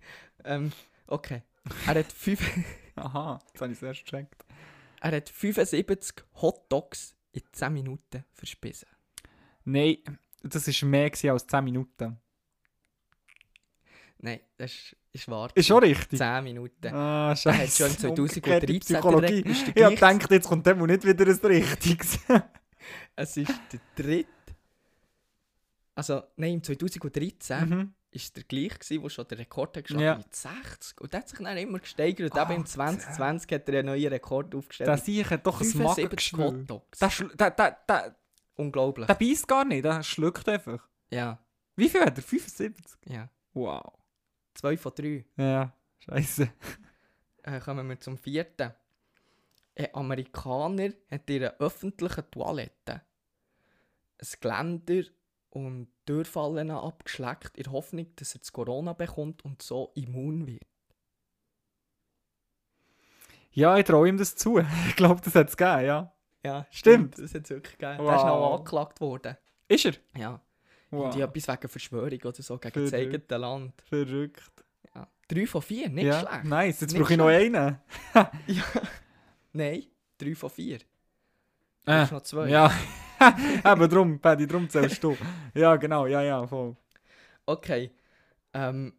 [0.44, 0.72] Ähm,
[1.06, 1.42] okay.
[1.86, 2.40] Er hat, fünf,
[2.96, 4.44] Aha, das habe ich erst gecheckt.
[5.00, 8.88] er hat 75 Hot Dogs in 10 Minuten verspissen.
[9.64, 9.98] Nein,
[10.42, 12.18] das war mehr als 10 Minuten.
[14.26, 15.48] Nein, das ist, ist wahr.
[15.54, 16.18] Ist schon richtig.
[16.18, 16.86] 10 Minuten.
[16.94, 17.86] Ah, Er hat schon scheiße.
[17.86, 19.42] im 2013 Umgekehrte Psychologie.
[19.42, 22.18] der- ist der Ich habe gedacht, jetzt kommt dem nicht wieder ein Richtiges.
[23.16, 24.28] Es ist der dritte.
[25.94, 27.94] Also, nein, im 2013 mhm.
[28.10, 30.16] ist der gleich gewesen, der schon den Rekord hat geschlagen Ja.
[30.18, 31.00] mit 60.
[31.00, 32.36] Und der hat sich dann immer gesteigert.
[32.36, 34.88] Ah, Eben im 2020 hat er einen neuen Rekord aufgestellt.
[34.88, 36.44] Der Sieg hat doch ein 75 Magengeschwür.
[36.60, 36.98] Hotdogs.
[36.98, 38.16] Der, schl- der, der, der,
[38.56, 39.06] Unglaublich.
[39.06, 40.86] der beißt gar nicht, der schluckt einfach.
[41.10, 41.38] Ja,
[41.76, 42.22] Wie viel hat er?
[42.22, 42.98] 75?
[43.06, 43.28] ja.
[43.54, 43.92] Wow.
[44.56, 45.24] Zwei von drei.
[45.36, 46.48] Ja, scheiße.
[47.42, 48.72] Äh, kommen wir zum vierten.
[49.76, 53.02] Ein Amerikaner hat in einer öffentlichen Toilette
[54.18, 55.02] ein Geländer
[55.50, 60.62] und Türfallen abgeschleckt, in der Hoffnung, dass er das Corona bekommt und so immun wird.
[63.52, 64.58] Ja, ich traue ihm das zu.
[64.88, 66.12] Ich glaube, das hat es gegeben, ja.
[66.44, 67.18] Ja, Stimmt.
[67.18, 68.04] Das hat es wirklich gegeben.
[68.06, 68.58] Der ist noch Wow.
[68.58, 69.36] angeklagt worden.
[69.68, 69.94] Ist er?
[70.16, 70.40] Ja.
[70.96, 71.14] Wow.
[71.14, 73.14] Die etwas wegen Verschwörung oder so gegen das Verrückt.
[73.32, 73.82] eigene Land.
[73.88, 74.64] Verrückt.
[74.94, 75.08] Ja.
[75.28, 76.20] Drei von vier, nicht ja.
[76.20, 76.44] schlecht.
[76.44, 77.78] Nice, jetzt Nicht brauche ich noch einen.
[78.46, 78.62] Ja.
[79.52, 79.84] Nein,
[80.18, 80.78] drei von vier.
[81.84, 82.48] Du Äh, noch zwei.
[82.48, 82.70] Ja.
[83.64, 85.16] Eben drum, Paddy, drum zählst du.
[85.54, 86.76] Ja, genau, ja, ja, voll.
[87.46, 87.90] Okay.
[88.52, 88.92] Ähm,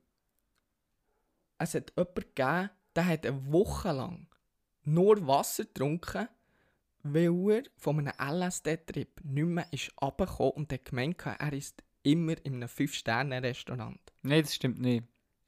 [1.60, 4.28] es hat jemanden gegeben, der hat eine Woche lang
[4.84, 6.30] nur Wasser getrunken,
[7.04, 12.34] weil er von einem LSD-Trip nicht mehr ist runtergekommen und hat gemeint, er ist immer
[12.44, 14.00] in einem 5-Sterne-Restaurant.
[14.24, 15.04] Nein, das stimmt nicht.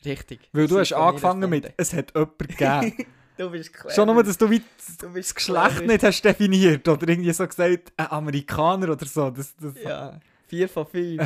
[0.06, 0.50] Richtig.
[0.54, 3.08] Weil du Das hast von mir angefangen mit, es hat jemanden gegeben.
[3.40, 3.96] Du bist clever.
[3.96, 4.60] Schon nur, dass du wie
[5.00, 5.86] Du das Geschlecht clever.
[5.88, 9.30] nicht hast definiert oder irgendwie so gesagt, ein Amerikaner oder so.
[9.30, 11.22] Das, das, Ja, vier von fünf.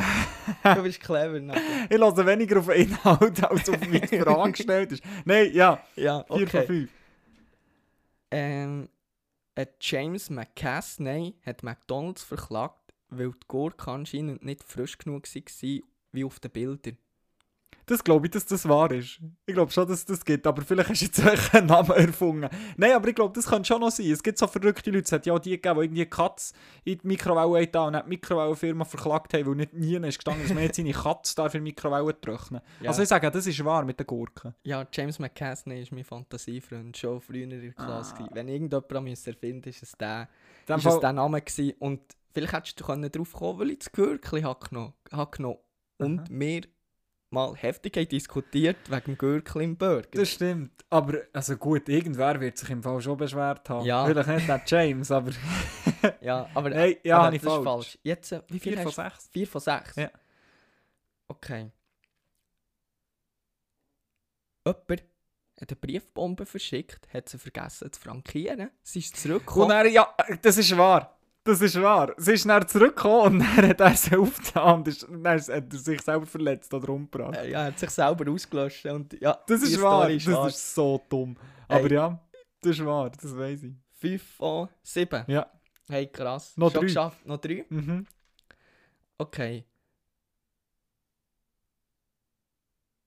[0.62, 1.40] du bist clever.
[1.40, 1.60] Nachher.
[1.90, 5.02] Ich lasse weniger auf den Inhalt, als auf wie die Frage gestellt ist.
[5.24, 6.66] Nein, ja, Ja, 4 von okay.
[6.66, 6.90] 5.
[8.30, 8.88] Ähm,
[9.80, 15.80] James McCaskey hat McDonalds verklagt, weil die Gurke anscheinend nicht frisch genug war
[16.12, 16.98] wie auf den Bildern.
[17.86, 19.20] Das glaube ich, dass das wahr ist.
[19.44, 22.48] Ich glaube schon, dass das gibt, aber vielleicht hast du jetzt einen Namen erfunden.
[22.78, 24.10] Nein, aber ich glaube, das könnte schon noch sein.
[24.10, 26.54] Es gibt so verrückte Leute, es hat ja auch die gegeben, die irgendwie eine Katze
[26.84, 30.54] in die Mikrowelle da und die Mikrowellenfirma verklagt haben, weil nicht nie ist gestanden, dass
[30.54, 32.60] man jetzt seine Katze darf in die Mikrowelle trocknen.
[32.80, 32.90] Ja.
[32.90, 34.54] Also ich sage, das ist wahr mit den Gurken.
[34.62, 38.14] Ja, James McCaskey ist mein Fantasiefreund, schon früher in der Klasse.
[38.18, 38.28] Ah.
[38.32, 40.28] Wenn irgendjemand erfinden ist es der.
[40.66, 41.74] Ist es der Name gewesen.
[41.78, 42.00] Und
[42.34, 45.58] vielleicht hättest du drauf kommen weil ich das Gürkli habe genommen, habe.
[45.98, 46.62] Und wir
[47.30, 50.08] mal heftig haben diskutiert wegen dem Gürkli im Burger.
[50.12, 50.84] Das stimmt.
[50.90, 53.84] Aber also gut, irgendwer wird sich im Fall schon beschwert haben.
[53.84, 54.06] Ja.
[54.06, 55.32] Vielleicht nicht der James, aber
[56.20, 57.98] ja, aber, Hey, ja, aber das ist falsch.
[58.02, 59.28] Jetzt, äh, wie viel 4 von hast du?
[59.28, 59.28] 6.
[59.32, 59.96] 4 von 6?
[59.96, 60.10] Ja.
[61.28, 61.70] Okay.
[64.66, 65.04] Jemand
[65.60, 68.70] hat eine Briefbombe verschickt, hat sie vergessen zu frankieren.
[68.82, 69.70] Sie ist Und zurückgekommen.
[69.70, 71.18] er, ja, das ist wahr.
[71.46, 72.14] Das ist wahr.
[72.16, 75.78] Sie ist dann zurückgekommen und dann hat er sie aufgetan und ist, dann hat er
[75.78, 77.36] sich selber verletzt oder umgebracht.
[77.36, 78.86] Äh, ja, er hat sich selber ausgelöscht.
[78.86, 80.04] Und, ja, Das ist wahr.
[80.04, 80.48] Story Das wahr.
[80.48, 81.36] ist so dumm.
[81.68, 81.92] Aber Hey.
[81.94, 82.18] ja,
[82.62, 83.10] das ist wahr.
[83.10, 83.74] Das weiß ich.
[83.98, 85.24] 5 von 7.
[85.26, 85.46] Ja.
[85.88, 86.56] Hey, krass.
[86.56, 86.86] Noch Schon drei.
[86.86, 87.26] geschafft.
[87.26, 87.66] Noch 3?
[87.68, 88.06] Mhm.
[89.18, 89.64] Okay.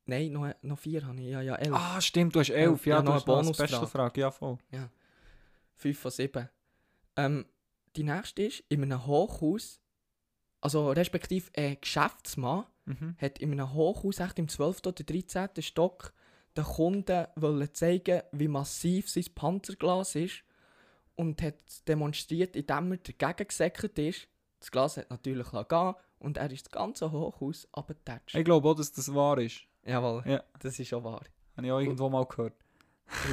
[0.06, 1.28] Nein, noch, noch 4 habe ich.
[1.30, 1.74] Ja, ja, 11.
[1.76, 2.86] Ah, stimmt, du hast 11.
[2.86, 3.68] Ja, Ja, du noch eine Bonusfrage.
[3.70, 4.22] Special-Frage.
[4.22, 4.58] Ja, voll.
[5.76, 6.50] 5 von 7.
[7.18, 7.46] Ähm,
[7.96, 9.80] die nächste ist, in einem Hochhaus,
[10.62, 13.16] also respektive ein Geschäftsmann, Mhm.
[13.20, 14.88] hat in einem Hochhaus echt im 12.
[14.88, 15.62] oder 13.
[15.62, 16.14] Stock
[16.56, 20.44] den Kunden wollen zeigen, wie massiv sein Panzerglas ist
[21.16, 21.56] und hat
[21.88, 24.28] demonstriert, indem er dagegen gesäckert ist.
[24.62, 28.36] Das Glas hat natürlich gehen und er ist das ganze Hochhaus abgetatscht.
[28.36, 29.64] Ich glaube auch, dass das wahr ist.
[29.86, 30.42] Jawohl, Ja.
[30.60, 31.22] das ist schon wahr.
[31.58, 32.54] Habe ich auch irgendwo mal gehört.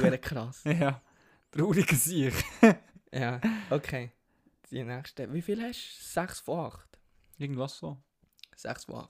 [0.01, 0.63] Wäre krass.
[0.65, 1.01] Ja.
[1.51, 2.33] Trauriger Sieg.
[3.13, 3.39] ja,
[3.69, 4.11] okay.
[4.71, 5.31] Die nächste.
[5.33, 6.03] Wie viel hast du?
[6.21, 6.99] 6 von 8.
[7.37, 7.97] Irgendwas so.
[8.55, 9.09] 6 von 8.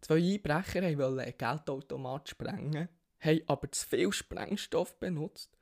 [0.00, 2.88] Zwei Einbrecher wollen einen Geldautomat sprengen,
[3.20, 5.56] haben aber zu viel Sprengstoff benutzt.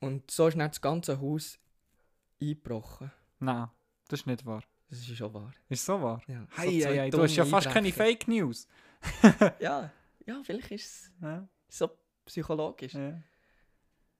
[0.00, 1.58] Und so ist dann das ganze Haus
[2.40, 3.12] eingebrochen.
[3.38, 3.68] Nein,
[4.08, 4.64] das ist nicht wahr.
[4.88, 5.52] Das ist schon wahr.
[5.68, 6.20] Ist so wahr?
[6.26, 7.92] Ja, so Hey, zwei hey, hey, du hast ja fast keine.
[7.92, 8.66] Fake News.
[9.60, 9.92] Ja,
[10.26, 11.90] ja, vielleicht ist es Ja, so
[12.24, 12.94] psychologisch.
[12.94, 13.22] ja.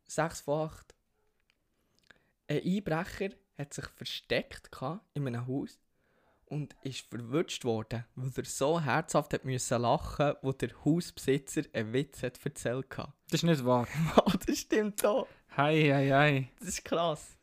[0.06, 0.94] 6 von 8.
[2.48, 3.30] Ein Einbrecher
[3.60, 4.70] hat sich versteckt
[5.14, 5.78] in einem Haus
[6.46, 11.92] und ist verwünscht worden, weil er so herzhaft hat müssen lachen, wo der Hausbesitzer einen
[11.92, 13.12] Witz hat erzählt hat.
[13.30, 13.86] Das ist nicht wahr.
[14.26, 15.28] Oh, das stimmt doch.
[15.48, 16.48] Hey, hey, hey.
[16.58, 17.36] Das ist krass.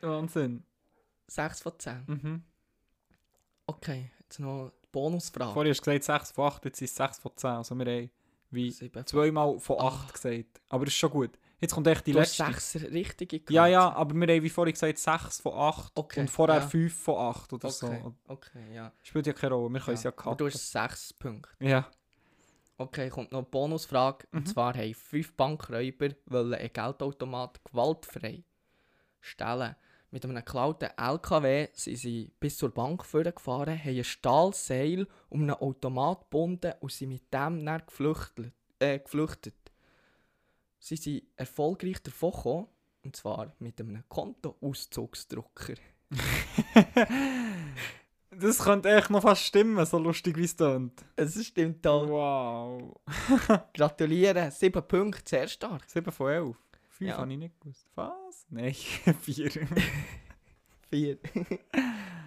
[0.00, 0.64] Wahnsinn.
[1.26, 2.04] 6 von 10.
[2.06, 2.42] Mhm.
[3.66, 5.52] Okay, jetzt noch die Bonusfrage.
[5.52, 7.50] Vorher hast du gesagt 6 von 8, jetzt ist es 6 von 10.
[7.50, 8.10] Also wir haben
[8.50, 9.88] wie zweimal von Ah.
[9.88, 10.60] 8 gesagt.
[10.70, 11.38] Aber das ist schon gut.
[11.60, 12.78] Jetzt kommt echt die Du hast letzte.
[12.78, 13.50] 6 richtige gehabt.
[13.50, 16.66] Ja, ja, aber wir haben wie vorhin gesagt 6 von 8 Okay, und vorher ja.
[16.68, 18.14] 5 von 8 oder Okay, so.
[18.28, 18.92] okay, ja.
[19.02, 20.38] Spielt ja keine Rolle, wir können es ja Aber cutten.
[20.38, 21.50] du hast 6 Punkte.
[21.64, 21.88] Ja.
[22.76, 24.26] Okay, kommt noch eine Bonusfrage.
[24.30, 24.38] Mhm.
[24.38, 28.44] Und zwar haben fünf Bankräuber wollen einen Geldautomat gewaltfrei
[29.20, 29.74] stellen.
[30.10, 35.50] Mit einem geklauten LKW sind sie bis zur Bank gefahren, haben ein Stahlseil um einen
[35.50, 38.52] Automat gebunden und sind mit dem dann geflüchtet.
[38.78, 39.54] Äh, geflüchtet.
[40.78, 42.66] Sie sind erfolgreich davon gekommen,
[43.04, 45.74] und zwar mit einem Kontoauszugsdrucker.
[48.30, 51.04] Das könnte echt noch fast stimmen, so lustig wie es tönt.
[51.16, 51.90] Es stimmt da.
[52.08, 53.00] Wow.
[53.74, 55.88] Gratuliere, sieben Punkte, sehr stark.
[55.88, 56.56] 7 von 11.
[56.90, 57.16] 5 Ja.
[57.18, 57.88] habe ich nicht gewusst.
[57.94, 58.46] Was?
[58.50, 59.50] Nein, 4.
[60.90, 61.18] Vier.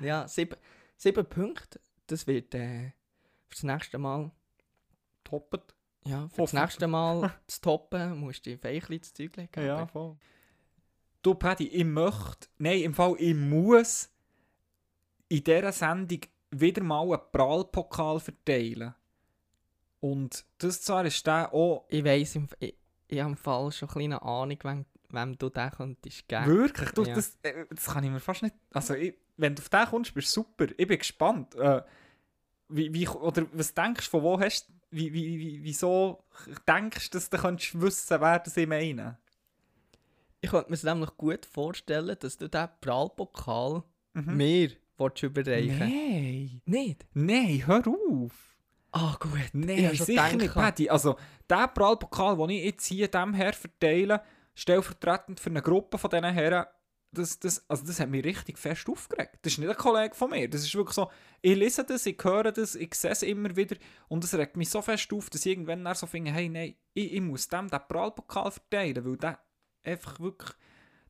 [0.02, 0.58] ja, sieben,
[0.98, 1.80] sieben Punkte.
[2.08, 2.92] Das wird äh,
[3.48, 4.32] fürs nächste Mal.
[5.24, 5.74] Toppet.
[6.04, 6.62] Ja, fürs Hoffentlich.
[6.62, 9.66] nächste Mal zu toppen, musst du ein ins Zeug legen.
[9.66, 10.18] Ja, voll.
[11.22, 14.10] Du, Paddy, ich möchte, nein, im Fall, ich muss
[15.30, 18.96] in dieser Sendung wieder mal einen Prallpokal verteilen.
[20.00, 22.76] Und das zwar ist der auch Ich weiss, ich,
[23.08, 26.48] ich habe im Fall schon eine kleine Ahnung, wem, wem du den könntest geben.
[26.48, 27.14] wirklich, du, Ja.
[27.14, 30.14] das, äh, das kann ich mir fast nicht, also ich, wenn du auf den kommst,
[30.16, 30.66] bist du super.
[30.76, 31.54] Ich bin gespannt.
[31.56, 31.84] Äh,
[32.70, 36.24] wie, wie, oder was denkst du, von wo hast du, wie, wie, wie, wieso
[36.68, 39.18] denkst du, dass du könntest wissen, wer das ich meine?
[40.42, 43.84] Ich könnte mir es nämlich gut vorstellen, dass du diesen Prallpokal
[44.14, 44.36] Mhm.
[44.36, 44.72] mir
[45.26, 46.62] überreichen Nein.
[46.66, 47.06] Nicht?
[47.14, 48.58] Nein, hör auf.
[48.92, 49.32] Ah, gut.
[49.54, 50.36] Nein, sicher gedacht.
[50.36, 50.90] nicht, Paddy.
[50.90, 51.16] Also,
[51.50, 54.22] der Prallpokal, den ich jetzt hier dem Herr verteile,
[54.54, 56.66] stellvertretend für eine Gruppe von diesen Herren,
[57.12, 59.40] das, das, also das hat mich richtig fest aufgeregt.
[59.42, 60.48] Das ist nicht ein Kollege von mir.
[60.50, 61.10] Das ist wirklich so,
[61.42, 63.76] ich lese das, ich höre das, ich sehe es immer wieder
[64.08, 66.76] und es regt mich so fest auf, dass ich irgendwann dann so finde, hey, nein,
[66.94, 69.40] ich, ich muss dem den Prallpokal verteilen, weil der
[69.84, 70.52] einfach wirklich,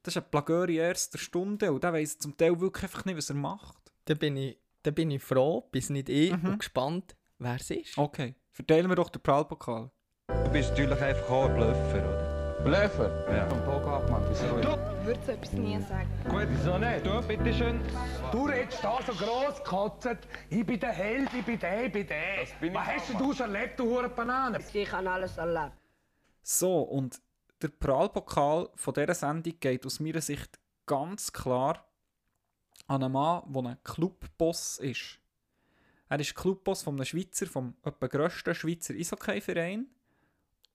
[0.03, 3.17] das ist ein Plageur in erster Stunde und der weiss zum Teil wirklich einfach nicht,
[3.17, 3.91] was er macht.
[4.05, 6.45] Dann bin ich, dann bin ich froh, bis nicht ich, Mhm.
[6.49, 7.97] und gespannt, wer es ist.
[7.97, 9.91] Okay, verteilen wir doch den Prallpokal.
[10.27, 12.31] Du bist natürlich einfach auch ein Bluffer, oder?
[12.63, 13.35] Blöfer?
[13.35, 13.47] Ja.
[13.49, 14.57] Vom Bogart, Wieso?
[14.59, 16.09] Ich würde so etwas nie sagen.
[16.29, 17.05] Gut, wieso nicht?
[17.05, 17.81] Du, bitteschön.
[18.31, 20.17] Du redest da so gross gekotzt.
[20.49, 22.45] Ich bin der Held, ich bin der, ich bin der.
[22.59, 24.59] bin ich Was hast denn du so erlebt, du hure Banane?
[24.73, 25.73] Ich habe alles erlebt.
[26.43, 27.21] So, und
[27.61, 31.85] der Prallpokal von dieser Sendung geht aus meiner Sicht ganz klar
[32.87, 35.19] an einen Mann, der ein Clubboss ist.
[36.09, 39.87] Er ist Clubboss von einem Schweizer, vom etwa grössten Schweizer Eishockey-Verein.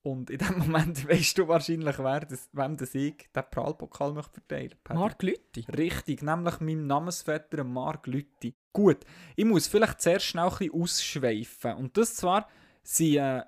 [0.06, 4.34] Und in dem Moment weißt du wahrscheinlich, wer das, wem das ich den Prallpokal möchte
[4.34, 4.94] verteilen möchte.
[4.94, 5.66] Marc Lütti.
[5.76, 8.54] Richtig, nämlich meinem Namensvetter Marc Lütti.
[8.72, 8.98] Gut,
[9.34, 11.74] ich muss vielleicht zuerst schnell ein bisschen ausschweifen.
[11.74, 12.48] Und das zwar
[12.84, 13.42] sind äh,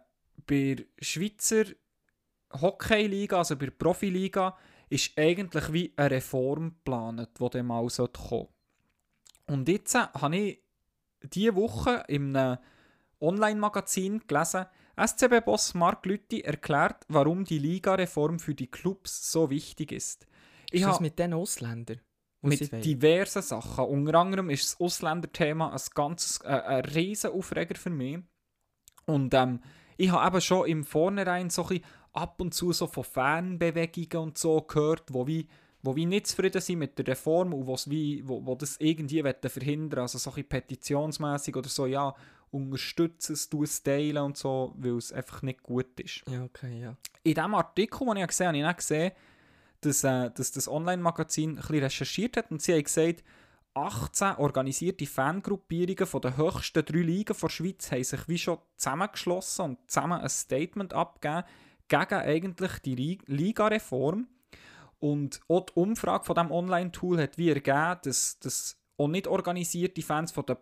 [0.49, 1.65] bei der Schweizer
[2.61, 4.57] Hockeyliga, also bei der Profiliga,
[4.89, 8.49] ist eigentlich wie eine Reform geplant, die dann mal kommen sollte.
[9.47, 10.63] Und jetzt äh, habe ich
[11.23, 12.59] diese Woche in einem
[13.21, 14.67] Online-Magazin gelesen,
[15.07, 20.27] SCB-Boss Marc Lütti erklärt, warum die Ligareform für die Clubs so wichtig ist.
[20.71, 22.01] Ist habe- das mit den Ausländern?
[22.41, 22.83] mit wollen?
[22.83, 23.85] diversen Sachen.
[23.85, 28.19] Unter anderem ist das Ausländerthema ein ganzes, äh, ein riesen Aufreger für mich.
[29.07, 29.61] Und ähm,
[29.97, 31.81] ich habe eben schon im Vornherein so ein
[32.13, 35.49] ab und zu so von Fanbewegungen und so gehört, wo wie,
[35.83, 39.35] wo wie nicht zufrieden sind mit der Reform und wie, wo, wo das irgendwie wollen
[39.49, 42.15] verhindern Also so ein petitionsmässig oder so, ja,
[42.51, 46.23] unterstütze es, teilen und so, weil es einfach nicht gut ist.
[46.29, 46.97] Ja, okay, ja.
[47.23, 49.13] In diesem Artikel, den ich gesehen habe, habe ich auch gesehen,
[49.81, 53.23] dass, äh, dass das Online-Magazin ein bisschen recherchiert hat und sie haben gesagt,
[53.75, 59.65] 18 organisierte Fangruppierungen von den höchsten drei Ligen der Schweiz haben sich wie schon zusammengeschlossen
[59.65, 61.45] und zusammen ein Statement abgegeben
[61.87, 64.27] gegen eigentlich die Liga-Reform.
[65.01, 70.03] Und auch die Umfrage von diesem Online-Tool hat wie ergeben, dass, dass auch nicht organisierte
[70.03, 70.59] Fans von, der,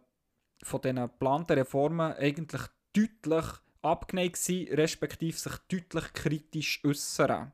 [0.63, 3.45] von diesen geplanten Reformen eigentlich deutlich
[3.83, 7.53] abgeneigt sind, respektive sich deutlich kritisch äußern.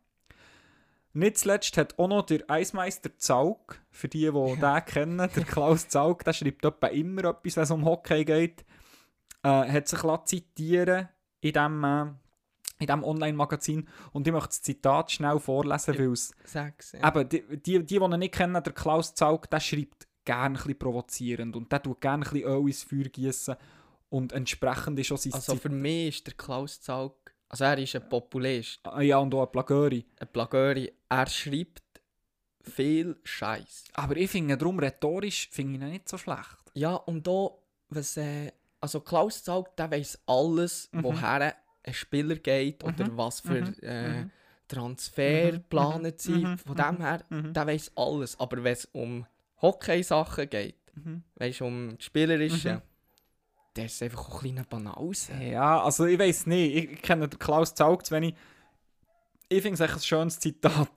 [1.14, 5.88] Nicht zuletzt hat auch noch der Eismeister Zaug, für die, die den kennen, der Klaus
[5.88, 8.64] Zaug, der schreibt etwa immer etwas, wenn es um Hockey geht,
[9.42, 11.09] äh, hat sich zitieren
[11.40, 12.07] in diesem äh,
[12.78, 17.09] in diesem Online-Magazin und ich möchte das Zitat schnell vorlesen, weil es Sechs, ja.
[17.09, 20.79] Eben, die, die, die, die ihn nicht kennen, der Klaus Zaug, der schreibt gerne ein
[20.79, 23.57] provozierend und der tut gerne ein Öl ins Feuer gießen
[24.11, 27.79] und entsprechend ist auch sein Also Zit- für mich ist der Klaus Zaug, also er
[27.79, 30.05] ist ein Populist, Ah, Ja, und auch ein Plagöri.
[30.20, 31.83] ein Plagöri, er schreibt
[32.62, 33.85] viel Scheiß.
[33.95, 36.57] Aber ich finde darum rhetorisch finde ich ihn nicht so schlecht.
[36.75, 37.49] Ja, und da,
[37.89, 41.03] was, äh, also Klaus Zaug, der weiß alles, Mhm.
[41.03, 41.55] woher
[41.85, 43.16] ein Spieler geht oder Mhm.
[43.16, 43.75] was für Mhm.
[43.83, 44.31] äh, Mhm.
[44.68, 45.57] Transfer Mhm.
[45.57, 46.43] geplant sind.
[46.45, 46.59] Mhm.
[46.59, 47.53] Von dem her, Mhm.
[47.53, 48.39] der weiß alles.
[48.39, 49.27] Aber wenn es um
[49.62, 51.22] Hockey-Sachen geht, Mhm.
[51.36, 52.82] weißt du, um das Spielerische, Mhm.
[53.76, 55.32] der ist einfach auch ein kleiner Banause.
[55.40, 56.74] Ja, also ich weiß nicht.
[56.76, 58.34] Ich, ich kenne Klaus Zaug zu wenig.
[59.48, 60.90] Ich finde es echt ein schönes Zitat.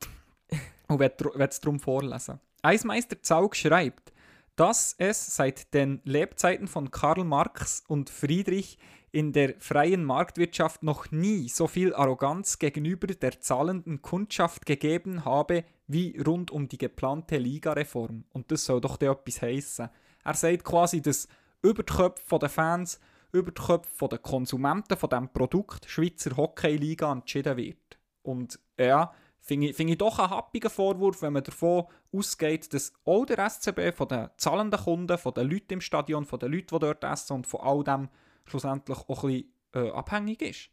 [0.88, 2.40] und werde es darum vorlesen.
[2.62, 4.12] Eismeister Zaug schreibt,
[4.56, 8.78] dass es seit den Lebzeiten von Karl Marx und Friedrich
[9.16, 15.64] in der freien Marktwirtschaft noch nie so viel Arroganz gegenüber der zahlenden Kundschaft gegeben habe,
[15.88, 18.26] wie rund um die geplante Ligareform.
[18.34, 19.88] Und das soll doch etwas heissen.
[20.22, 21.30] Er sagt quasi, dass
[21.62, 23.00] über die Köpfe der Fans,
[23.32, 27.98] über die Köpfe der Konsumenten von diesem Produkt Schweizer Hockey-Liga entschieden wird.
[28.22, 32.92] Und ja, finde ich, find ich doch einen happigen Vorwurf, wenn man davon ausgeht, dass
[33.06, 36.76] auch der SCB von den zahlenden Kunden, von den Leuten im Stadion, von den Leuten,
[36.76, 38.10] die dort essen und von all dem
[38.46, 40.70] schlussendlich auch ein bisschen äh, abhängig ist.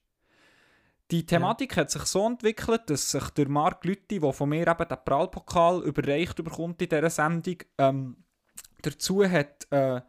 [1.10, 4.88] Die Thematik hat sich so entwickelt, dass sich der Marc Lütti, der von mir eben
[4.88, 8.16] den Prallpokal überreicht bekommt in dieser Sendung, ähm,
[8.80, 10.00] dazu hat äh,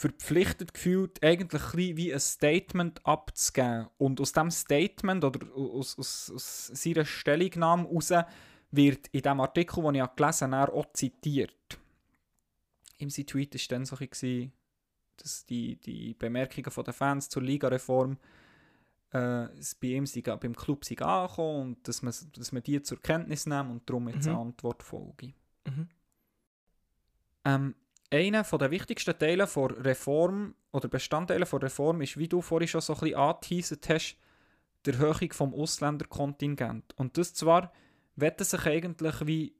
[0.00, 3.88] verpflichtet gefühlt, eigentlich ein wie ein Statement abzugeben.
[3.98, 8.12] Und aus diesem Statement oder aus, aus, aus seiner Stellungnahme heraus
[8.70, 11.78] wird in dem Artikel, den ich gelesen habe, auch zitiert.
[12.98, 14.52] Im Tweet war dann so ein bisschen,
[15.22, 18.18] dass die, die Bemerkungen der Fans zur Ligareform
[19.12, 19.48] äh,
[19.80, 23.46] bei ihm sind, beim Club sind angekommen und dass man, dass man die zur Kenntnis
[23.46, 24.32] nimmt und darum jetzt Mhm.
[24.32, 25.32] eine Antwort folge.
[25.66, 25.88] Mhm.
[27.44, 27.74] Ähm,
[28.10, 32.80] einer der wichtigsten Teile der Reform oder Bestandteile der Reform ist, wie du vorhin schon
[32.80, 34.16] so ein bisschen angeteasert hast,
[34.84, 36.94] die Erhöhung vom Ausländerkontingent.
[36.96, 37.72] Und das zwar
[38.16, 39.54] wetten sich eigentlich wie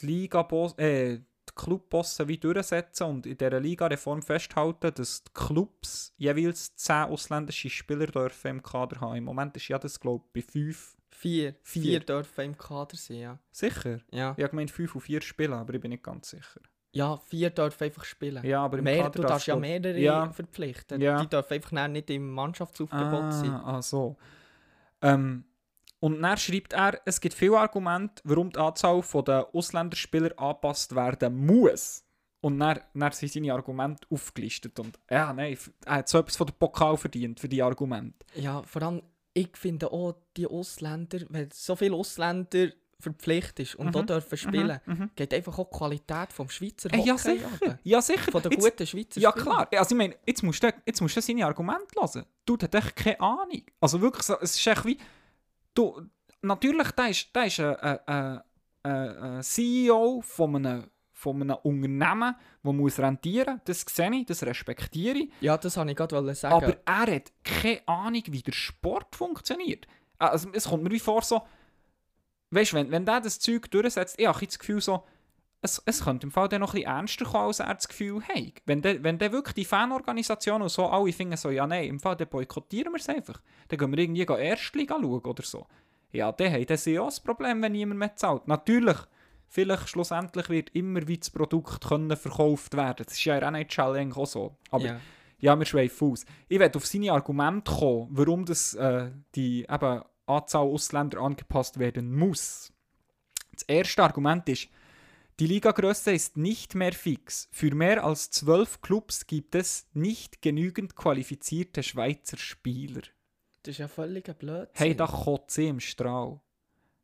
[0.00, 0.46] die Liga
[0.78, 7.04] äh, die Clubbosse wie durchsetzen und in dieser Liga-Reform festhalten, dass die Clubs jeweils 10
[7.04, 9.16] ausländische Spieler dürfen im Kader haben.
[9.16, 10.96] Im Moment ist ja das, glaube ich, bei 5.
[11.10, 11.54] Vier.
[11.62, 11.82] Vier.
[11.82, 13.38] Vier dürfen im Kader sein, ja.
[13.50, 14.00] Sicher?
[14.12, 16.60] Ja, Ich habe gemeint 5 und 4 spielen, aber ich bin nicht ganz sicher.
[16.92, 18.44] ja vier dürfen einfach spielen.
[18.44, 20.30] Ja, aber im Mehr, Kader du darfst ja mehrere Ja.
[20.30, 21.00] verpflichten.
[21.00, 21.20] Ja.
[21.22, 23.50] Die dürfen einfach nicht im Mannschaftsaufgebot sein.
[23.50, 24.16] Ah, ah so.
[25.02, 25.44] Ähm,
[26.00, 31.46] und dann schreibt er, es gibt viele Argumente, warum die Anzahl der Ausländerspieler angepasst werden
[31.46, 32.02] muss.
[32.42, 34.78] Und dann, dann sind seine Argumente aufgelistet.
[34.78, 38.24] Und ja, nein, er hat so etwas von der Pokal verdient für die Argumente.
[38.34, 42.68] Ja, vor allem, ich finde auch, die Ausländer, wenn so viele Ausländer
[43.00, 45.10] verpflichtet und Mhm, da dürfen spielen, mhm.
[45.14, 47.78] geht einfach auch die Qualität vom Schweizer Äh, Hockey ja, sicher.
[47.84, 48.32] Ja, sicher.
[48.32, 49.68] Von den Jetzt- guten Schweizer Ja, klar.
[49.72, 52.24] Also, ich meine, jetzt musst du, jetzt musst du seine Argumente hören.
[52.44, 53.62] Du, der hat echt keine Ahnung.
[53.80, 54.98] Also wirklich, es ist echt wie...
[55.76, 56.00] Du,
[56.42, 58.40] natürlich, der ist, der ist ein, ein,
[58.82, 65.18] ein, CEO von einem, von einem Unternehmen, das muss rentieren Das sehe ich, das respektiere
[65.18, 65.30] ich.
[65.40, 66.54] Ja, das wollte ich gerade sagen.
[66.54, 69.86] Aber er hat keine Ahnung, wie der Sport funktioniert.
[70.18, 71.42] Also, es kommt mir wie vor, so...
[72.50, 75.04] Weißt wenn, wenn der das Zeug durchsetzt, ich habe das Gefühl so...
[75.66, 78.22] Es, es könnte im Fall dann noch ein bisschen ernster kommen, als er das Gefühl
[78.22, 78.62] hat.
[78.66, 81.98] Wenn der, wenn der wirklich die Fanorganisation und so alle finden so, ja nein, im
[82.00, 83.40] Fall dann boykottieren wir es einfach.
[83.68, 85.66] Dann gehen wir irgendwie gehen Erstliga schauen oder so.
[86.12, 88.46] Ja, dann haben dann sie auch das Problem, wenn niemand mehr zahlt.
[88.46, 88.96] Natürlich,
[89.48, 93.04] vielleicht schlussendlich wird immer wie das Produkt können verkauft werden.
[93.04, 94.56] Das ist ja in der NHL eigentlich auch so.
[94.70, 95.00] Aber ja.
[95.40, 96.24] ja, wir schweifen aus.
[96.48, 102.16] Ich werde auf seine Argumente kommen, warum das, äh, die eben, Anzahl Ausländer angepasst werden
[102.16, 102.72] muss.
[103.52, 104.68] Das erste Argument ist,
[105.38, 107.48] Die Ligagröße ist nicht mehr fix.
[107.52, 113.02] Für mehr als zwölf Clubs gibt es nicht genügend qualifizierte Schweizer Spieler.
[113.62, 114.72] Das ist ja völliger Blödsinn.
[114.74, 116.40] Hey, da kotze ich im Strahl.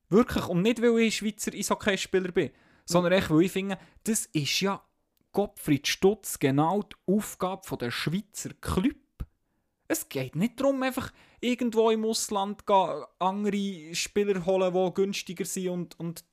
[0.09, 0.47] Wirklich.
[0.49, 2.51] Und nicht, weil ich Schweizer Eishockeyspieler bin,
[2.87, 4.83] sondern echt, weil ich finde, das ist ja
[5.33, 8.97] Gottfried Stutz genau die Aufgabe der Schweizer Club.
[9.89, 12.63] Es geht nicht darum, einfach irgendwo im Ausland
[13.19, 16.25] andere Spieler holen, die günstiger sind und, und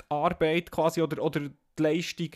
[0.00, 2.30] die Arbeit quasi oder, oder die Leistung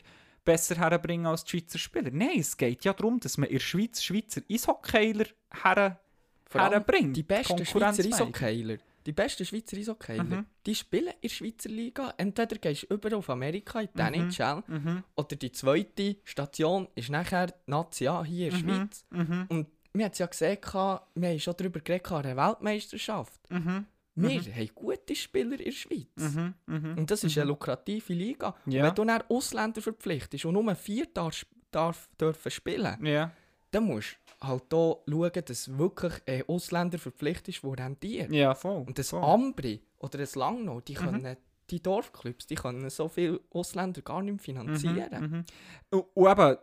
[0.45, 2.11] besser herbringen als die Schweizer Spieler.
[2.13, 5.27] Nein, es geht ja darum, dass man in der Schweiz Schweizer Eishockeyler
[5.63, 6.01] her,
[6.53, 7.17] herbringt.
[7.17, 8.05] Die besten Schweizer.
[8.05, 10.47] Eishockeyer, die besten Schweizer Eishockeyer, Mhm.
[10.67, 12.15] die spielen in der Schweizer Liga.
[12.19, 15.03] Entweder gehst du über auf Amerika in die NHL Mhm.
[15.17, 19.05] oder die zweite Station ist nachher Nazi A hier in der Schweiz.
[19.11, 19.47] Mhm.
[19.49, 23.39] Und wir haben es ja gesehen, wir haben schon darüber geredet, an der Weltmeisterschaft.
[23.51, 23.87] Mhm.
[24.17, 26.07] Wir haben gute Spieler in der Schweiz.
[26.17, 26.55] Mhm.
[26.67, 26.99] Mhm.
[26.99, 28.55] Und das ist eine lukrative Liga.
[28.67, 28.85] Ja.
[28.85, 33.33] wenn du dann Ausländer verpflichtest und nur vier darf, darf, dürfen spielen, Ja.
[33.73, 38.31] dann musst du halt hier schauen, dass wirklich ein Ausländer verpflichtet ist, der rentiert.
[38.31, 38.85] Ja, voll.
[38.87, 39.23] Und das voll.
[39.25, 40.99] Ambri oder das Langnau, die Mhm.
[40.99, 41.37] können,
[41.71, 45.23] die Dorfclubs, die können so viele Ausländer gar nicht mehr finanzieren.
[45.31, 45.45] Mhm.
[45.99, 46.57] Und, und eben,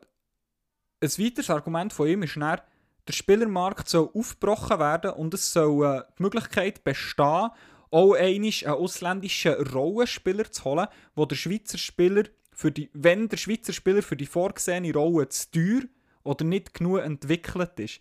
[1.04, 2.62] ein weiteres Argument von ihm ist dann,
[3.08, 7.50] der Spielermarkt soll aufgebrochen werden und es soll äh, die Möglichkeit bestehen,
[7.92, 13.74] auch einen ausländischen Rollenspieler zu holen, wo der Schweizer Spieler für die, wenn der Schweizer
[13.74, 15.82] Spieler für die vorgesehene Rolle zu teuer
[16.24, 18.00] oder nicht genug entwickelt ist.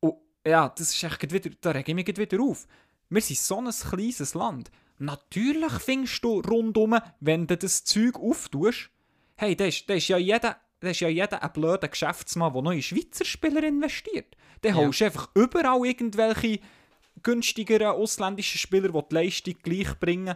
[0.00, 2.66] Und ja, das ist echt wieder, da rege ich mich wieder auf.
[3.08, 4.70] Wir sind so ein kleines Land.
[4.98, 8.90] Natürlich findest du rundum, wenn du das Zeug auftust,
[9.36, 12.62] hey, da ist, da ist ja jeder, da ist ja jeder ein blöder Geschäftsmann, der
[12.62, 14.36] noch in Schweizer Spieler investiert.
[14.62, 14.80] Dann Ja.
[14.84, 16.60] holst du einfach überall irgendwelche
[17.22, 20.34] günstigeren ausländischen Spieler, die die Leistung gleich bringen.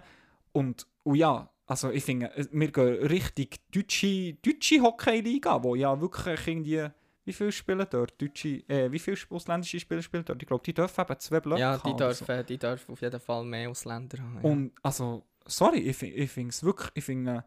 [0.53, 5.99] Und, und ja, also ich finde, äh, wir gehen richtig deutsche, deutsche Hockey-Liga, wo ja
[6.01, 6.88] wirklich irgendwie...
[7.24, 8.22] Wie viele spielen dort?
[8.22, 10.40] Deutsche, äh, wie viele ausländische Spieler spielen dort?
[10.40, 12.24] Ich glaube, die dürfen eben zwei Blöcke Ja, haben die oder so.
[12.24, 14.36] dürfen, die dürfen auf jeden Fall mehr Ausländer haben.
[14.36, 14.42] ja.
[14.49, 17.44] Und also, sorry, ich, ich finde es wirklich, ich finde,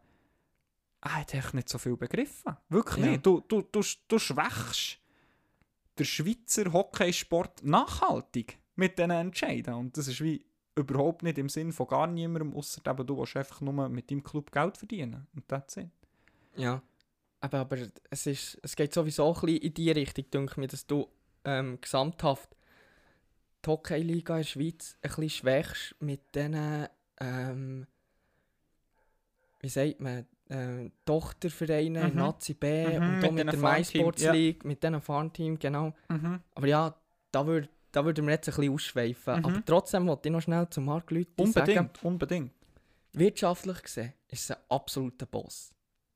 [1.02, 2.56] er hat echt nicht so viel begriffen.
[2.70, 3.12] Wirklich Ja.
[3.12, 3.26] nicht.
[3.26, 5.00] Du, du, du, du schwächst
[5.97, 9.74] den Schweizer Hockeysport nachhaltig mit diesen Entscheiden.
[9.76, 10.45] Und das ist wie
[10.76, 14.24] überhaupt nicht im Sinn von gar niemandem, außer eben du willst einfach nur mit deinem
[14.24, 15.28] Club Geld verdienen.
[15.36, 15.89] Und that's it.
[16.56, 16.82] Ja.
[17.41, 17.78] Aber, aber
[18.10, 21.08] es, ist, es geht sowieso ein bisschen in die Richtung, denke mir, dass du
[21.45, 22.56] ähm, gesamthaft
[23.66, 26.88] die Hockey-Liga in der Schweiz ein bisschen schwächst mit diesen,
[27.20, 27.88] ähm,
[29.60, 30.26] wie sagt man,
[31.06, 32.16] Tochtervereinen in Mhm.
[32.20, 34.32] Nazi B Mhm, und mit auch mit, diesen der MySports ja.
[34.32, 35.93] League, mit diesen Farmteam, genau.
[36.56, 36.95] Aber ja,
[37.32, 39.39] da würde da würden wir jetzt ein bisschen ausschweifen.
[39.39, 39.45] Mhm.
[39.45, 42.52] Aber trotzdem wollte ich noch schnell zu Marc Lüthi Unbedingt, sagen, unbedingt.
[43.14, 45.72] wirtschaftlich gesehen ist es ein absoluter Boss.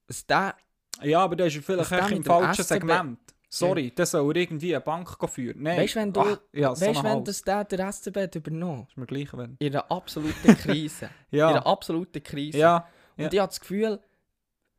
[0.08, 0.56] Was der
[1.02, 3.20] Ja, aber das ist vielleicht echt im mit falschen Segment.
[3.50, 5.62] Sorry, das soll irgendwie eine Bank führen.
[5.64, 5.78] Nein.
[5.80, 8.88] Weißt du, wenn du, Ach, ja, so weißt, wenn das der, der SCB hat übernommen
[8.90, 9.56] Ist mir gleich, wenn.
[9.60, 11.10] in einer absoluten Krise.
[11.32, 12.58] In Ja, einer absoluten Krise.
[12.58, 12.88] ja.
[13.18, 13.32] Und ja.
[13.32, 14.00] ich habe das Gefühl,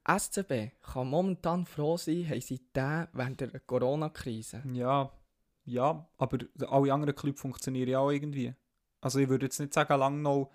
[0.07, 4.63] SCB kann momentan froh sein, haben sie den während der Corona-Krise.
[4.73, 5.11] Ja,
[5.65, 6.39] ja, aber
[6.69, 8.55] alle anderen Clubs funktionieren ja auch irgendwie.
[9.01, 10.51] Also ich würde jetzt nicht sagen, Langnau,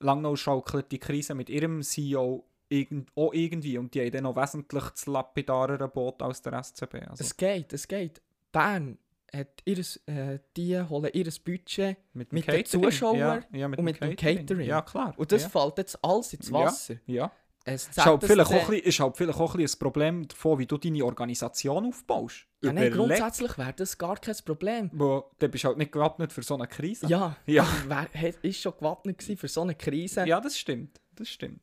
[0.00, 4.36] Langnau schaukelt die Krise mit ihrem CEO irgend, auch irgendwie und die haben dann noch
[4.36, 6.94] wesentlich das lapidarere Boot als der SCB.
[7.08, 8.22] Also Es geht, es geht.
[8.52, 8.98] Bern
[9.32, 13.86] hat ihres, äh, die holen ihr Budget mit, mit den Zuschauern ja, ja, mit und
[13.86, 14.68] dem mit dem Catering.
[14.68, 15.14] Ja, klar.
[15.16, 15.48] und das ja.
[15.48, 16.96] fällt jetzt alles ins Wasser.
[17.06, 17.30] Ja.
[17.64, 20.28] Es Ist halt, vielleicht auch ein bisschen, ist halt vielleicht auch ein bisschen ein Problem
[20.28, 22.46] davon, wie du deine Organisation aufbaust.
[22.62, 24.90] ja, nein, Überleg- grundsätzlich wäre das gar kein Problem.
[24.94, 27.06] Wo, dann bist du halt nicht gewappnet für so eine Krise.
[27.06, 27.66] Ja, Ja.
[28.42, 30.26] ist schon gewappnet für so eine Krise?
[30.26, 31.00] Ja, das stimmt.
[31.14, 31.60] Das stimmt.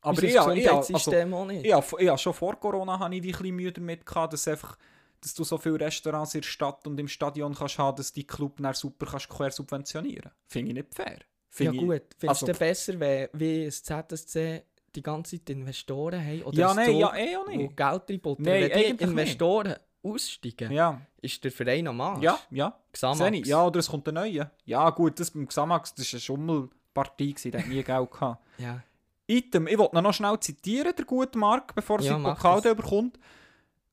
[0.00, 1.64] Aber ich, ja, ich, also, auch nicht.
[1.66, 4.76] ja, ja, schon vor Corona hatte ich wie ein bisschen Mühe damit, gehabt, dass, einfach,
[5.20, 8.26] dass du so viele Restaurants in der Stadt und im Stadion kannst haben, dass die
[8.26, 11.16] Club dann super kannst quer subventionieren Finde ich nicht fair.
[11.18, 14.62] Ja Finde ich- gut, findest also- du besser, wenn wie das ZSC
[14.96, 16.42] die ganze Zeit Investoren haben?
[16.42, 17.76] Oder Ja, ein nein, Zug, ja, eh auch nicht.
[17.76, 18.44] Geld reinbuttern?
[18.44, 19.02] Nein, wenn die eigentlich nicht.
[19.02, 22.22] Investoren aussteigen, Ja, ist der Verein am Arsch.
[22.22, 22.78] ja, ja.
[22.92, 23.48] Xamax.
[23.48, 24.50] Ja, oder es kommt ein neuer.
[24.64, 28.44] Ja, gut, das beim Xamax, das war eine Schummelpartie, gewesen, der hat nie Geld gehabt.
[28.58, 28.82] Ja.
[29.26, 33.18] Item, ich wollte noch schnell zitieren, der gute Mark, bevor Ja, mach Pokal bekommt.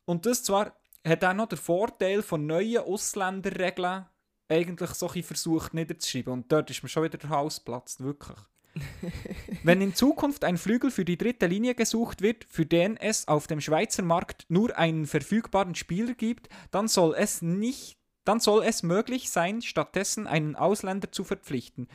[0.06, 0.74] Und das zwar
[1.08, 4.06] hat er noch den Vorteil von neuen Ausländerregeln
[4.50, 6.34] eigentlich so versucht niederzuschreiben.
[6.34, 8.38] Und dort ist mir schon wieder der Hals platzt, wirklich.
[9.64, 13.48] Wenn in Zukunft ein Flügel für die dritte Linie gesucht wird, für den es auf
[13.48, 18.84] dem Schweizer Markt nur einen verfügbaren Spieler gibt, dann soll es nicht, dann soll es
[18.84, 21.88] möglich sein, stattdessen einen Ausländer zu verpflichten.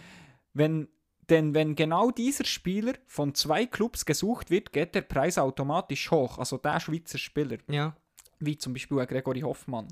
[0.53, 0.89] Wenn
[1.29, 6.39] Denn wenn genau dieser Spieler von zwei Clubs gesucht wird, geht der Preis automatisch hoch.
[6.39, 7.97] Also der Schweizer Spieler, Ja.
[8.39, 9.89] wie zum Beispiel Gregory Hoffmann.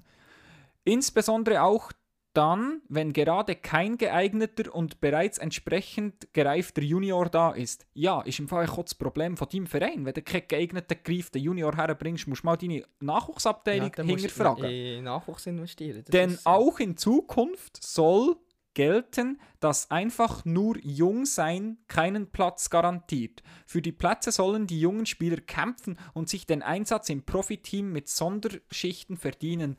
[0.84, 1.90] Insbesondere auch
[2.34, 7.86] dann, wenn gerade kein geeigneter und bereits entsprechend gereifter Junior da ist.
[7.94, 10.04] Ja, ist im Fall auch das Problem von deinem Verein.
[10.04, 14.64] Wenn du keinen geeigneten, gereiften Junior herbringst, musst du mal deine Nachwuchsabteilung du hinterfragen.
[14.64, 16.04] in Nachwuchs investieren.
[16.08, 18.36] Denn auch in Zukunft soll
[18.74, 23.42] gelten, dass einfach nur jung sein keinen Platz garantiert.
[23.66, 28.08] Für die Plätze sollen die jungen Spieler kämpfen und sich den Einsatz im Profiteam mit
[28.08, 29.78] Sonderschichten verdienen.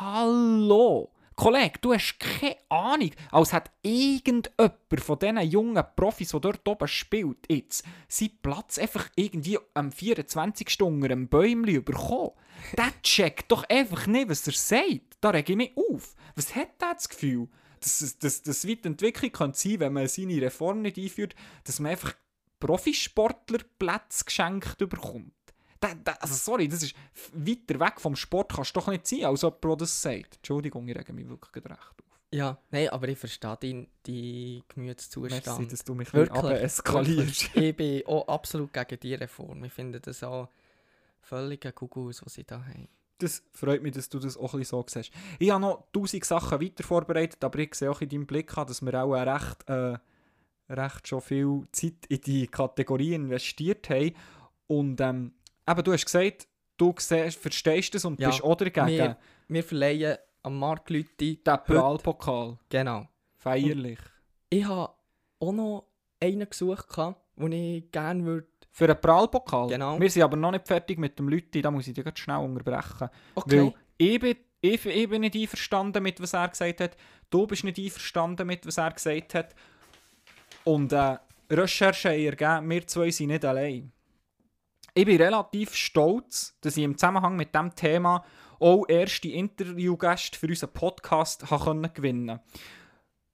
[0.00, 1.13] Hallo!
[1.36, 6.86] Kollege, du hast keine Ahnung, als hat irgendjemand von diesen jungen Profis, die dort oben
[6.86, 10.80] spielt, jetzt seinen Platz einfach irgendwie am 24.
[10.82, 12.30] unter einem Bäumchen bekommen.
[12.76, 15.18] Der checkt doch einfach nicht, was er sagt.
[15.20, 16.14] Da rege ich mich auf.
[16.36, 17.48] Was hat der das Gefühl?
[17.80, 21.92] Dass, dass, dass, weit Entwicklung kann sein, wenn man seine Reform nicht einführt, dass man
[21.92, 22.14] einfach
[22.60, 25.32] Profisportler Plätze geschenkt bekommt.
[26.20, 26.94] Also sorry, das ist
[27.32, 30.36] weiter weg vom Sport kannst du doch nicht sein, als jemand, der das sagt.
[30.36, 32.04] Entschuldigung, ich rege mich wirklich recht auf.
[32.34, 35.46] Ja, nein, aber ich verstehe deinen dein Gemütszustand.
[35.46, 37.50] Merci, dass du mich Wirklich, eskalierst.
[37.54, 39.62] Ich bin auch absolut gegen die Reform.
[39.62, 40.48] Ich finde das auch
[41.20, 42.88] völlig ein Kugus, was sie da haben.
[43.18, 45.12] Das freut mich, dass du das auch ein so siehst.
[45.38, 48.82] Ich habe noch tausend Sachen weiter vorbereitet, aber ich sehe auch in deinem Blick, dass
[48.82, 49.96] wir auch recht, äh,
[50.68, 54.12] recht schon viel Zeit in die Kategorie investiert haben.
[54.66, 55.34] Und ähm,
[55.68, 58.86] eben, du hast gesagt, du siehst, verstehst das und Ja, bist auch dagegen.
[58.88, 59.16] Wir,
[59.48, 61.36] wir verleihen am Markt Leute.
[61.36, 62.58] Den Pralpokal.
[62.68, 63.08] Genau.
[63.36, 63.98] Feierlich.
[64.50, 64.92] Ich habe
[65.40, 65.86] auch noch
[66.20, 66.86] einen gesucht,
[67.36, 68.46] den ich gerne würde.
[68.70, 69.68] Für einen Pralpokal?
[69.68, 70.00] Genau.
[70.00, 72.38] Wir sind aber noch nicht fertig mit dem Leute, da muss ich dich ganz schnell
[72.38, 73.08] unterbrechen.
[73.34, 73.60] Okay.
[73.60, 76.96] Weil ich bin, ich, ich bin nicht einverstanden mit, was er gesagt hat.
[77.30, 79.54] Du bist nicht einverstanden mit, was er gesagt hat.
[80.64, 81.18] Und äh,
[81.50, 83.92] Recherchen haben ergeben, wir zwei sind nicht allein.
[84.96, 88.24] Ich bin relativ stolz, dass ich im Zusammenhang mit diesem Thema
[88.60, 91.44] auch erste Interviewgäste für unseren Podcast
[91.94, 92.38] gewinnen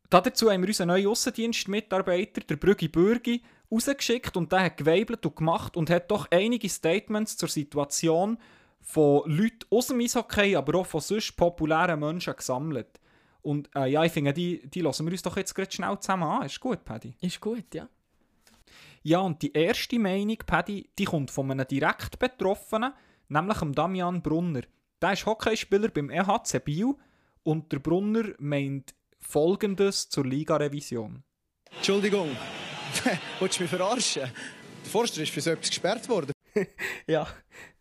[0.08, 5.36] Dazu haben wir unseren neuen Aussendienstmitarbeiter, der Brüggi Bürgi, rausgeschickt und der hat geweibelt und
[5.36, 8.38] gemacht und hat doch einige Statements zur Situation
[8.80, 12.98] von Leuten aus dem Eishockey, aber auch von sonst populären Menschen gesammelt.
[13.42, 16.22] Und äh, ja, ich finde, die, die lassen wir uns doch jetzt gerade schnell zusammen
[16.22, 16.46] an.
[16.46, 17.14] Ist gut, Paddy?
[17.20, 17.86] Ist gut, ja.
[19.02, 22.92] Ja, und die erste Meinung, Paddy, die kommt von einem direkt Betroffenen,
[23.28, 24.62] nämlich dem Damian Brunner.
[25.00, 26.94] Der ist Hockeyspieler beim EHC Biel
[27.42, 31.22] und der Brunner meint Folgendes zur Liga-Revision.
[31.76, 32.28] Entschuldigung,
[33.40, 34.22] willst du mich verarschen?
[34.22, 36.32] Der Forster ist für so etwas gesperrt worden.
[37.06, 37.26] Ja,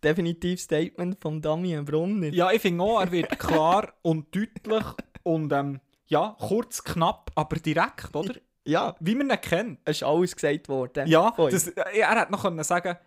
[0.04, 2.28] definitiv Statement von Damien Brunner.
[2.28, 4.86] Ja, ich finde auch, er wird klar und deutlich
[5.24, 8.36] und ähm, ja, kurz, knapp, aber direkt, oder?
[8.70, 9.80] Ja, Wie man ihn kennt.
[9.86, 11.08] es ist alles gesagt worden.
[11.08, 12.98] Ja, das, er hätte noch können sagen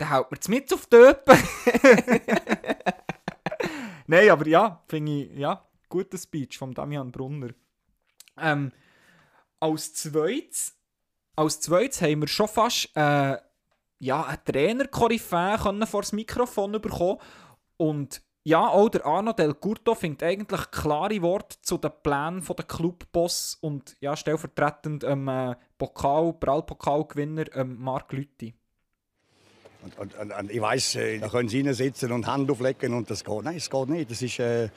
[0.00, 1.38] der haut mir jetzt mit auf die Öpen.
[4.06, 7.50] Nein, aber ja, finde ich, ja, guter Speech von Damian Brunner.
[8.38, 8.72] Ähm,
[9.60, 10.74] als zweites,
[11.36, 13.36] als zweites haben wir schon fast äh,
[13.98, 17.18] ja, einen Trainer-Koryphäe vor das Mikrofon bekommen.
[17.76, 22.64] Und ja, auch der Arno Del Curto findet eigentlich klare Worte zu den Plänen der
[22.64, 28.54] Clubboss und ja, stellvertretend ähm, äh, Pokal, Prallpokalgewinner ähm, Marc Lütti.
[29.82, 33.10] Und, und, und, und ich weiß, äh, da können sie sitzen und Hand auflegen und
[33.10, 33.42] das geht.
[33.42, 34.10] Nein, es geht nicht.
[34.10, 34.68] Das ist, äh,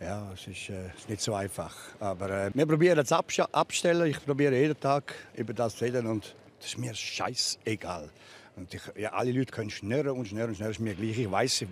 [0.00, 1.74] ja, es ist, äh, nicht so einfach.
[2.00, 4.06] Aber äh, wir probieren es abstellen.
[4.06, 8.10] Ich probiere jeden Tag über das zu reden und das ist mir scheißegal.
[8.56, 10.72] Und ich, ja, alle Leute können schnurren und schnurren und schnurren.
[10.72, 11.18] Ist mir gleich.
[11.18, 11.66] Ich weiß,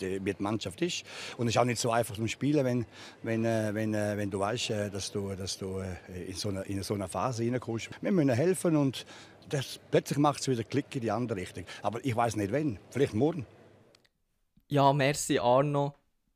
[0.00, 1.04] wie die Mannschaft ist.
[1.36, 2.86] Und es ist auch nicht so einfach zum Spielen, wenn,
[3.22, 5.82] wenn, äh, wenn, äh, wenn du weißt, äh, dass du, dass du
[6.26, 7.90] in, so eine, in so eine Phase reinkommst.
[8.00, 9.04] Wir müssen helfen und
[9.50, 11.64] das, plötzlich macht es wieder Klick in die andere Richtung.
[11.82, 12.78] Aber ich weiß nicht wann.
[12.88, 13.44] Vielleicht morgen.
[14.68, 15.94] Ja, merci Arno.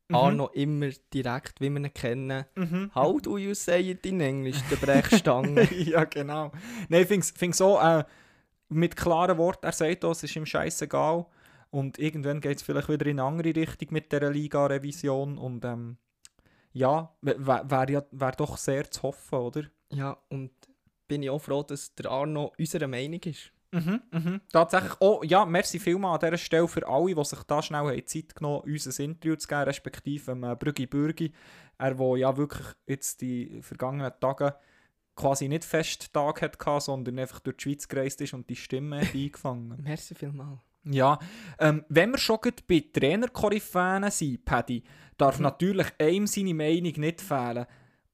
[0.09, 0.15] Mhm.
[0.15, 2.45] Arno immer direkt, wie wir ihn kennen.
[2.93, 4.61] How do you say it in English?
[4.69, 5.67] Der Brechstange.
[5.73, 6.51] ja, genau.
[6.89, 8.03] Nein, ich finde es so, äh,
[8.69, 11.25] mit klaren Worten, er sagt es ist ihm scheißegal.
[11.69, 15.37] Und irgendwann geht es vielleicht wieder in eine andere Richtung mit dieser Liga-Revision.
[15.37, 15.97] Und ähm,
[16.71, 19.63] ja, wäre wär ja wär doch sehr zu hoffen, oder?
[19.95, 20.51] ja, und
[21.07, 23.51] bin ich auch froh, dass der Arno unserer Meinung ist.
[23.71, 24.41] Mhm, mhm.
[24.51, 24.93] Tatsächlich.
[24.99, 28.35] Oh, ja, merci vielmal an dieser Stelle für alle, die sich da schnell haben Zeit
[28.35, 31.33] genommen haben, uns ein Interview zu geben, respektive ähm, Brüggi Bürgi.
[31.77, 34.55] Er, der ja wirklich jetzt die vergangenen Tage
[35.15, 39.01] quasi nicht fest Tag hatte, sondern einfach durch die Schweiz gereist ist und die Stimme
[39.01, 39.79] hat eingefangen.
[39.81, 40.59] Merci vielmals.
[40.83, 41.17] Ja,
[41.59, 42.37] ähm, wenn wir schon
[42.67, 44.83] bei Trainerkoryphäen sind, Paddy,
[45.17, 47.65] darf natürlich einem seine Meinung nicht fehlen.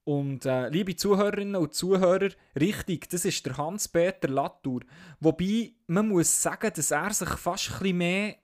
[0.04, 4.80] Und äh, liebe Zuhörerinnen und Zuhörer, richtig, das ist der Hans-Peter Latour.
[5.20, 8.34] Wobei, man muss sagen, dass er sich fast ein bisschen mehr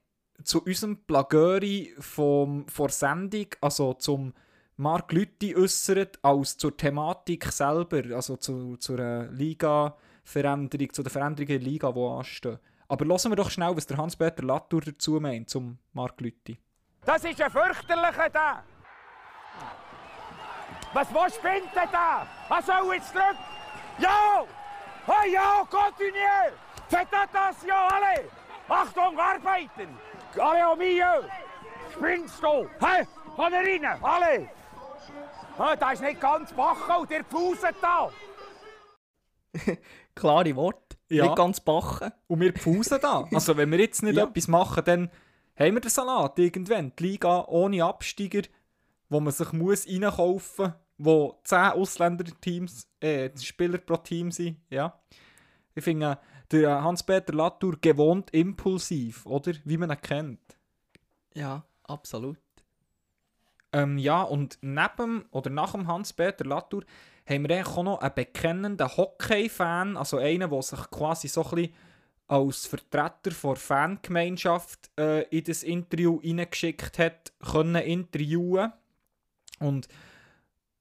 [0.44, 4.34] zu unserem Plagöri vom, vor Sendung, also zum
[4.80, 11.48] Mark Lütti äußert, als zur Thematik selber, also zu, zur äh, Liga-Veränderung, zu der Veränderung
[11.48, 12.60] der Liga, die anstehen.
[12.86, 16.60] Aber hören wir doch schnell, was der Hans-Peter Latour dazu meint, zum Mark Lütti.
[17.04, 18.62] Das ist ein fürchterlicher da.
[20.92, 22.24] Was, was spinnt denn da?
[22.48, 23.36] Was soll jetzt zurück?
[23.98, 24.44] Ja!
[25.06, 26.52] Hey, ja, continue!
[26.88, 28.28] Faites attention, alle!
[28.68, 29.88] Achtung, arbeiten!
[30.38, 31.24] Alle au milieu!
[31.92, 32.68] Spinnst du?
[32.78, 33.04] Hey,
[33.34, 34.57] komm rein, alle!
[35.58, 38.10] Hey, da ist nicht ganz Bachau, der Fuset da!
[40.14, 40.96] Klare Worte.
[41.10, 41.24] Ja.
[41.24, 42.12] Nicht ganz bachen.
[42.28, 43.26] Und wir pfusen da.
[43.32, 44.24] Also wenn wir jetzt nicht Ja.
[44.24, 45.10] etwas machen, dann
[45.58, 46.92] haben wir den Salat irgendwann.
[46.98, 48.42] Die Liga ohne Absteiger,
[49.08, 54.60] wo man sich muss reinkaufen muss, wo 10 Ausländerteams, äh, Spieler pro Team sind.
[54.70, 55.00] Ja.
[55.74, 56.18] Ich finde,
[56.52, 59.52] der Hans-Peter Latour gewohnt impulsiv, oder?
[59.64, 60.58] Wie man ihn kennt.
[61.34, 62.38] Ja, absolut.
[63.72, 66.84] Ähm, ja, und neben oder nach dem Hans-Peter Latour
[67.26, 71.74] haben wir auch noch einen bekennenden Hockey-Fan, also einen, der sich quasi so ein bisschen
[72.28, 78.72] als Vertreter der Fangemeinschaft äh, in das Interview hineingeschickt hat, können interviewen.
[79.60, 79.88] Und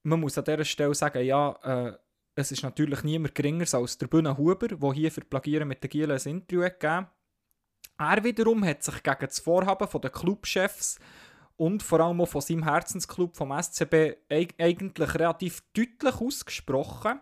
[0.04, 1.98] man muss an dieser Stelle sagen, ja, äh,
[2.36, 5.90] es ist natürlich niemand geringer als der Bühne Huber, der hier für Plagieren mit den
[5.90, 7.08] Gielen ein Interview hat gegeben
[7.98, 11.00] Er wiederum hat sich gegen das Vorhaben der Clubchefs
[11.58, 17.20] und vor allem auch von seinem Herzensclub vom SCB eig eigentlich relativ deutlich ausgesprochen.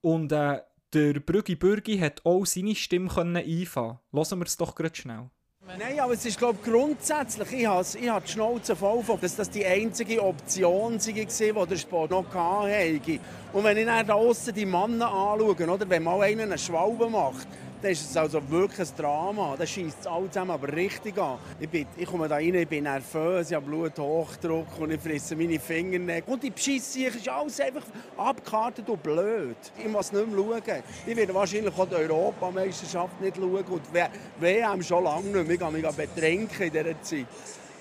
[0.00, 0.60] Und äh,
[0.92, 3.98] der Brüggi Bürgi hat auch seine Stimme können einfangen.
[4.12, 5.30] Lassen wir es doch gerade schnell.
[5.78, 9.36] Nein, aber es ist glaube grundsätzlich, ich habe ich hab die Schnauze voll von, dass
[9.36, 13.20] das die einzige Option war, die der Sport noch hatte.
[13.52, 14.16] Und wenn ich dann da
[14.50, 17.46] die Männer anschaue, oder, wenn mal einer eine Schwalbe macht,
[17.80, 19.54] dann ist es also wirklich ein Drama.
[19.56, 21.38] Dann schießt es alle zusammen aber richtig an.
[21.60, 25.36] Ich, bin, ich komme da rein, ich bin nervös, ich habe Bluthochdruck und ich fresse
[25.36, 26.32] meine Fingernägel.
[26.32, 27.84] Und die Bescheisse ist alles einfach
[28.16, 29.56] abgekartet und blöd.
[29.78, 30.82] Ich muss nicht mehr schauen.
[31.06, 33.82] Ich werde wahrscheinlich auch die Europameisterschaft nicht schauen und
[34.40, 35.50] WM schon lange nicht mehr.
[35.50, 37.26] Ich kann mich betrinken in dieser Zeit.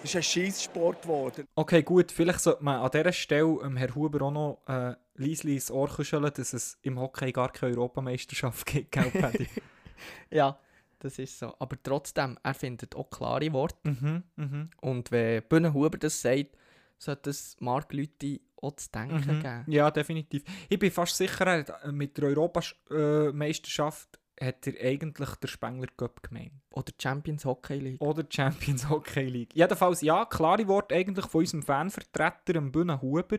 [0.03, 1.47] Es ist ein Scheisssport geworden.
[1.55, 5.55] Okay, gut, vielleicht sollte man an dieser Stelle ähm, Herr Huber auch noch äh, leislich
[5.55, 9.47] ins Ohr kuscheln, dass es im Hockey gar keine Europameisterschaft gibt, gell, Paddy?
[10.31, 10.57] Ja,
[10.99, 11.53] das ist so.
[11.59, 13.89] Aber trotzdem, er findet auch klare Worte.
[13.89, 14.69] Mhm, mhm.
[14.81, 16.57] Und wenn Bühnenhuber das sagt,
[16.97, 19.39] sollte es Mark Lüthi auch zu denken Mhm.
[19.41, 19.63] geben.
[19.67, 20.43] Ja, definitiv.
[20.67, 26.21] Ich bin fast sicher, er äh, mit der Europameisterschaft hat er eigentlich der Spengler Cup
[26.21, 26.51] gemeint.
[26.71, 28.01] Oder Champions Hockey League.
[28.01, 29.55] Oder Champions Hockey League.
[29.55, 33.37] Jedenfalls, ja, klare Worte eigentlich von unserem Fanvertreter, dem Bühne Huber.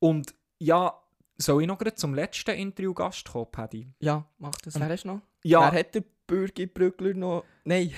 [0.00, 0.92] Und ja,
[1.38, 3.88] soll ich noch gerade zum letzten Interviewgast kommen, Paddy?
[4.00, 4.74] Ja, mach das.
[4.74, 5.20] Ähm, Wer ist noch?
[5.46, 5.72] Ja.
[5.72, 7.44] Wer hat der Bürgi Brügler noch?
[7.64, 7.92] Nein.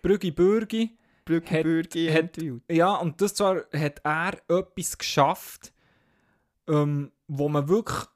[0.00, 0.96] Brüggi Bürgi.
[1.26, 2.62] Brüggi Bürgi hat, interviewt.
[2.70, 5.72] Ja, und das zwar hat er etwas geschafft,
[6.68, 8.06] ähm, wo man wirklich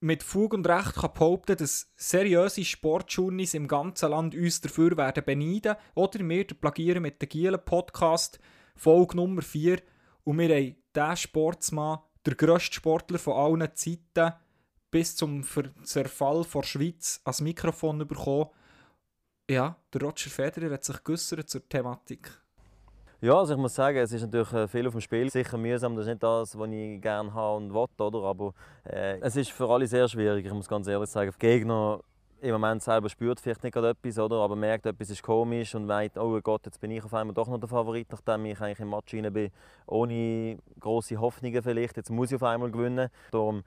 [0.00, 5.24] mit Fug und Recht kann behaupten dass seriöse Sportjourneys im ganzen Land uns dafür werden
[5.24, 5.76] beneiden.
[5.94, 8.40] Oder wir, Plagieren mit den Gielen Podcast,
[8.74, 9.80] Folge Nummer 4.
[10.24, 14.34] Und wir haben diesen Sportsmann, der grösste Sportler von allen Zeiten,
[14.90, 15.44] bis zum
[15.82, 18.46] Zerfall der Schweiz ans Mikrofon bekommen.
[19.50, 22.30] Ja, der Roger Federer hat sich geäussert zur Thematik.
[23.20, 25.28] Ja, also ich muss sagen, es ist natürlich äh, viel auf dem Spiel.
[25.28, 28.22] Sicher mühsam, das ist nicht das, was ich gerne habe und will, oder?
[28.22, 31.32] Aber äh, es ist für alle sehr schwierig, ich muss ganz ehrlich sagen.
[31.40, 32.00] Der Gegner
[32.40, 34.36] im Moment selber spürt vielleicht nicht gerade etwas, oder?
[34.36, 37.48] aber merkt, etwas ist komisch und meint, oh Gott, jetzt bin ich auf einmal doch
[37.48, 39.50] noch der Favorit, nachdem ich eigentlich im Match bin,
[39.86, 41.96] ohne große Hoffnungen vielleicht.
[41.96, 43.08] Jetzt muss ich auf einmal gewinnen.
[43.32, 43.64] Darum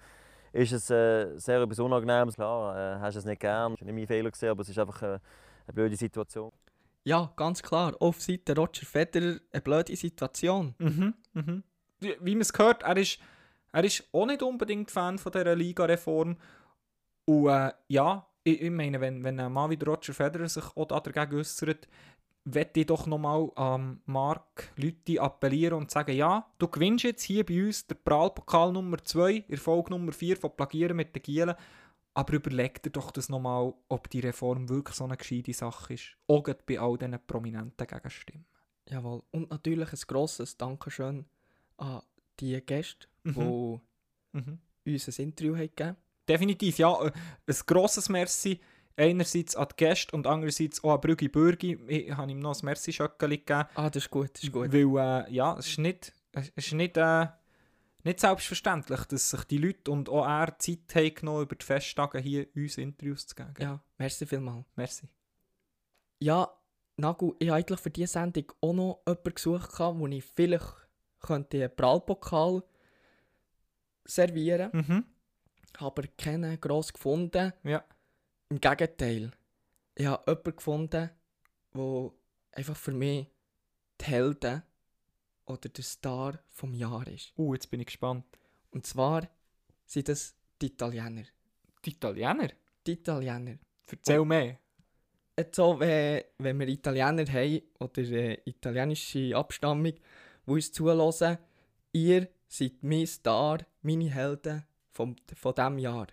[0.54, 2.36] ist es äh, sehr etwas Unangenehmes.
[2.36, 4.80] Klar, äh, hast es nicht gern, das war nicht mein Fehler, gewesen, aber es ist
[4.80, 6.52] einfach äh, eine blöde Situation.
[7.04, 7.96] Ja, ganz klar.
[8.00, 10.76] Auf Seite Roger Federer eine blöde Situation.
[10.78, 11.64] Mhm, mhm.
[12.00, 13.20] Wie, man es hört, er ist,
[13.72, 16.38] er ist auch nicht unbedingt Fan von dieser Liga-Reform.
[17.26, 20.86] Und äh, ja, ich, ich meine, wenn, wenn ein Mann wie Roger Federer sich auch
[20.86, 21.88] dagegen äußert,
[22.44, 27.46] werde ich doch nochmal an Marc Lütti appellieren und sagen, ja, du gewinnst jetzt hier
[27.46, 31.56] bei uns den Pralpokal Nummer 2, in Folge Nummer 4 von Plagieren mit den Gielen,
[32.14, 36.18] aber überleg dir doch das nochmal, ob die Reform wirklich so eine gescheite Sache ist.
[36.28, 38.46] Auch bei all diesen prominenten Gegenstimmen.
[38.90, 39.22] Jawohl.
[39.32, 41.26] Und natürlich ein grosses Dankeschön
[41.78, 42.02] an
[42.40, 43.80] die Gäste, Mhm.
[44.34, 44.60] die Mhm.
[44.94, 45.96] uns ein Interview haben gegeben
[46.28, 47.02] Definitiv, ja.
[47.06, 47.12] äh,
[47.48, 48.60] Ein grosses Merci
[49.02, 51.80] einerseits an die Gäste und andererseits auch an Brüggi Bürgi.
[51.88, 53.66] Ich habe ihm noch ein merci gegeben.
[53.76, 54.72] Ah, das ist gut, das ist gut.
[54.72, 57.28] Weil, äh, ja, es ist nicht, es ist nicht, äh,
[58.04, 62.20] nicht selbstverständlich, dass sich die Leute und auch er Zeit haben genommen, über die Festtage
[62.20, 63.54] hier uns Interviews zu geben.
[63.60, 64.66] Ja, merci vielmals.
[64.76, 65.08] Merci.
[66.20, 66.52] Ja,
[66.98, 70.76] Nagu, ich habe eigentlich für diese Sendung auch noch jemanden gesucht, wo ich vielleicht
[71.20, 72.64] könnte einen Prallpokal
[74.06, 75.06] servieren Mhm.
[75.78, 77.54] aber keinen gross gefunden.
[77.64, 77.84] Ja.
[78.52, 79.32] Im Gegenteil.
[79.96, 81.10] Ich habe jemanden gefunden,
[81.74, 82.12] der
[82.52, 83.28] einfach für mich
[84.02, 84.62] die Helden
[85.46, 87.32] oder der Star vom Jahr ist.
[87.38, 88.26] Uh, jetzt bin ich gespannt.
[88.72, 89.30] Und zwar
[89.86, 91.24] sind das die Italiener.
[91.86, 92.50] Die Italiener?
[92.86, 93.58] Die Italiener.
[93.90, 94.60] Erzähl mehr.
[95.38, 101.38] Jetzt so, wenn, wenn wir Italiener haben oder äh, italienische Abstammung, die uns zulassen,
[101.94, 106.08] ihr seid mein Star, meine Helden vom, von diesem Jahr.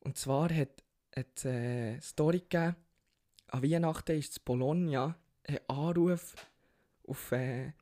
[0.00, 0.83] Und zwar hat
[1.14, 1.48] es äh,
[1.92, 2.76] eine Story gegeben,
[3.48, 6.34] an Weihnachten ist in Bologna ein Anruf
[7.06, 7.72] auf äh,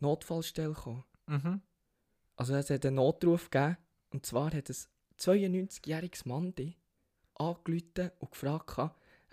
[0.00, 1.04] Notfallstelle gekommen.
[1.26, 1.60] Mhm.
[2.36, 3.76] Also es hat einen Notruf gegeben,
[4.10, 4.76] und zwar hat ein
[5.18, 6.76] 92-jähriges Mann die
[7.34, 8.78] angerufen und gefragt,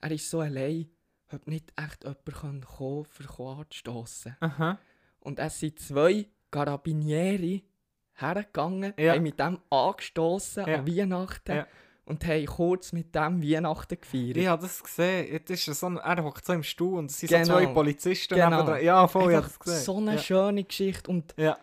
[0.02, 0.90] er ist so allein,
[1.32, 4.36] ob nicht echt jemand kommen kann, für anzustossen.
[4.40, 4.80] Aha.
[5.20, 7.66] Und es sind zwei Carabinieri
[8.14, 9.14] hergegangen, Ja.
[9.14, 10.80] haben mit dem angestossen Ja.
[10.80, 11.68] an Weihnachten Ja.
[12.10, 14.38] Und haben kurz mit dem Weihnachten gefeiert.
[14.38, 15.32] Ich habe das gesehen.
[15.32, 17.44] Jetzt ist er, so ein, er hockt so im Stuhl und es sind Genau.
[17.46, 18.50] so zwei Polizisten Genau.
[18.50, 18.84] nebendran.
[18.84, 19.84] Ja, voll, ich Einfach das gesehen.
[19.84, 20.18] So eine ja.
[20.18, 21.10] schöne Geschichte.
[21.12, 21.58] Und Ja.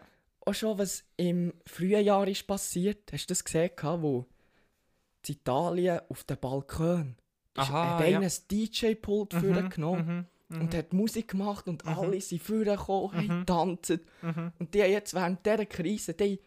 [0.45, 4.25] auch schon, was im frühen Jahr ist passiert, hast du das gesehen, wo
[5.29, 7.17] in Italien auf dem Balkon
[7.57, 8.21] Aha, hat ja.
[8.21, 10.77] ein DJ-Pult Mhm, vorgenommen mhm, und mhm.
[10.79, 11.93] hat Musik gemacht und Mhm.
[11.99, 13.41] alle sind vorgekommen, haben Mhm.
[13.41, 13.99] getanzt.
[14.23, 14.53] Mhm.
[14.61, 16.39] Und die haben jetzt während dieser Krise, die,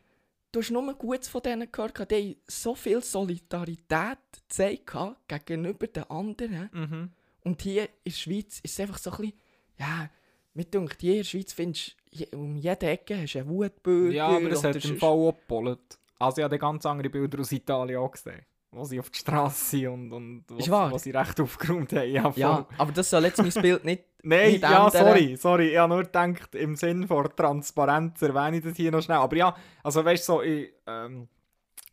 [0.51, 4.91] du hast nur Gutes von denen gehört, die haben so viel Solidarität gezeigt
[5.27, 6.69] gegenüber den anderen.
[6.73, 7.11] Mhm.
[7.43, 9.39] Und hier in der Schweiz ist es einfach so ein bisschen,
[9.77, 10.09] ja,
[10.53, 14.13] mir denkt, hier in der Schweiz findest du, um jede Ecke hast du einen Wutbürger.
[14.13, 15.99] Ja, aber es oder hat im Fall auch gepollt.
[16.17, 18.45] Also ich habe ganz andere Bilder aus Italien auch gesehen.
[18.71, 20.91] Wo sie auf die Straße und, und wo, wahr?
[20.91, 22.11] wo sie recht aufgeräumt haben.
[22.11, 22.31] Ja.
[22.35, 24.03] Ja, aber das soll jetzt mein Bild nicht.
[24.23, 25.05] Nein, nicht ja, ändern.
[25.05, 25.69] sorry, sorry.
[25.69, 29.17] Ich habe nur gedacht, im Sinn von Transparenz erwähne ich das hier noch schnell.
[29.17, 31.27] Aber ja, also weißt du, so, ich ähm,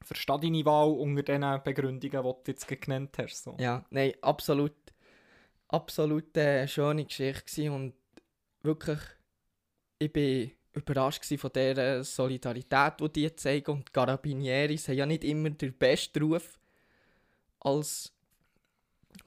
[0.03, 3.45] verstehe deine Wahl unter diesen Begründungen, die du jetzt genannt hast.
[3.45, 3.57] So.
[3.59, 4.72] Ja, nein, absolut.
[5.68, 7.95] Absolut äh, schöne Geschichte und
[8.62, 9.01] wirklich,
[9.99, 13.70] ich bin überrascht von dieser Solidarität, die die zeigen.
[13.72, 16.59] Und die Carabinieris haben ja nicht immer den besten Ruf
[17.61, 18.12] als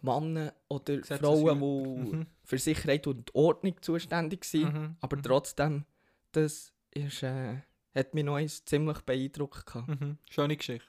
[0.02, 2.26] Männer oder Frauen, die Mhm.
[2.44, 4.74] für Sicherheit und Ordnung zuständig sind.
[4.74, 5.86] Mhm, Aber trotzdem,
[6.32, 7.58] das ist, äh,
[7.96, 9.74] hat mich noch ziemlich beeindruckt.
[9.88, 10.18] Mhm.
[10.30, 10.88] Schöne Geschichte.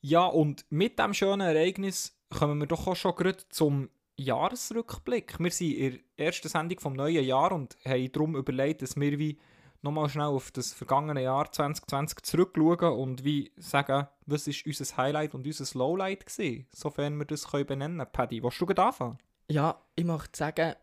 [0.00, 5.38] Ja, und mit diesem schönen Ereignis kommen wir doch auch schon gerade zum Jahresrückblick.
[5.40, 9.18] Wir sind in der ersten Sendung vom neuen Jahr und haben darum überlegt, dass wir
[9.18, 9.38] wie
[9.82, 15.34] nochmal schnell auf das vergangene Jahr 2020 zurückschauen und wie sagen, was ist unser Highlight
[15.34, 18.12] und unser Lowlight gewesen, sofern wir das können benennen können.
[18.12, 19.18] Paddy, willst du anfangen?
[19.48, 20.74] Ja, ich möchte sagen,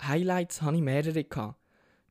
[0.00, 1.24] Highlights hatte ich mehrere.
[1.24, 1.58] Gehabt.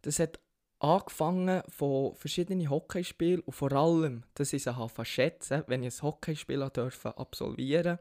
[0.02, 0.40] Das hat
[0.80, 6.70] angefangen von verschiedenen Hockeyspielen und vor allem, dass ich habe schätzen, wenn ich ein Hockeyspiel
[6.74, 8.00] durfte absolvieren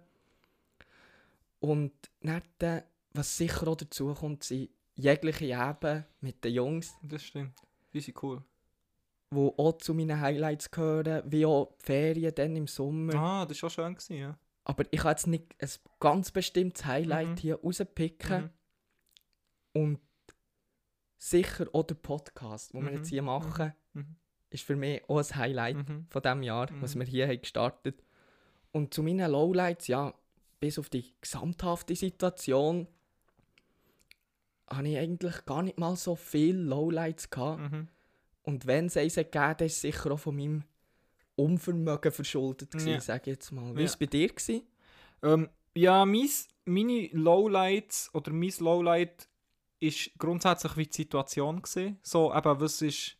[1.60, 2.82] Und dann, äh,
[3.12, 7.54] was sicher auch dazu kommt, sind jegliche Eben mit den Jungs, Das stimmt.
[7.92, 8.42] Sind cool.
[9.32, 13.14] die auch zu meinen Highlights gehören, wie auch die Ferien dann im Sommer.
[13.14, 14.38] Ah, das war schon schön, gewesen, ja.
[14.64, 15.68] Aber ich kann jetzt nicht ein
[16.00, 17.36] ganz bestimmtes Highlight Mhm.
[17.36, 18.50] hier rauspicken.
[19.74, 19.80] Mhm.
[19.82, 20.00] Und
[21.16, 22.96] sicher auch der Podcast, den wir Mhm.
[22.98, 24.16] jetzt hier machen, Mhm.
[24.50, 26.06] ist für mich auch ein Highlight Mhm.
[26.10, 27.00] von diesem Jahr, was Mhm.
[27.00, 28.02] wir hier haben gestartet
[28.72, 30.14] Und zu meinen Lowlights, ja,
[30.60, 32.86] bis auf die gesamthafte Situation,
[34.72, 37.60] habe ich eigentlich gar nicht mal so viele Lowlights gehabt.
[37.72, 37.88] Mhm.
[38.42, 40.64] Und wenn es eins gegeben hat, ist es sicher auch von meinem
[41.36, 43.00] Unvermögen verschuldet gewesen, Ja.
[43.00, 43.70] sage ich jetzt mal.
[43.72, 43.86] Wie war Ja.
[43.86, 44.28] es bei dir?
[44.28, 44.62] Gewesen?
[45.22, 49.28] Ähm, ja, mis, meine Lowlights oder mein Lowlight
[49.80, 51.98] ist grundsätzlich wie die Situation gesehen.
[52.02, 53.16] So, eben, was ist,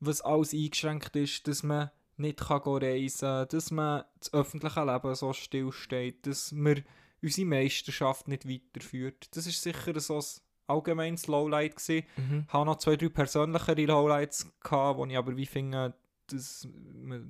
[0.00, 5.32] was alles eingeschränkt ist, dass man nicht kann reisen, dass man das öffentliche Leben so
[5.32, 6.84] stillsteht, dass man
[7.22, 9.34] unsere Meisterschaft nicht weiterführt.
[9.34, 10.24] Das ist sicher so ein
[10.70, 12.06] allgemeines Lowlight gewesen.
[12.16, 12.44] Mhm.
[12.46, 15.94] Ich habe noch zwei, drei persönlichere Lowlights gehabt, wo ich aber wie finde,
[16.26, 16.68] dass,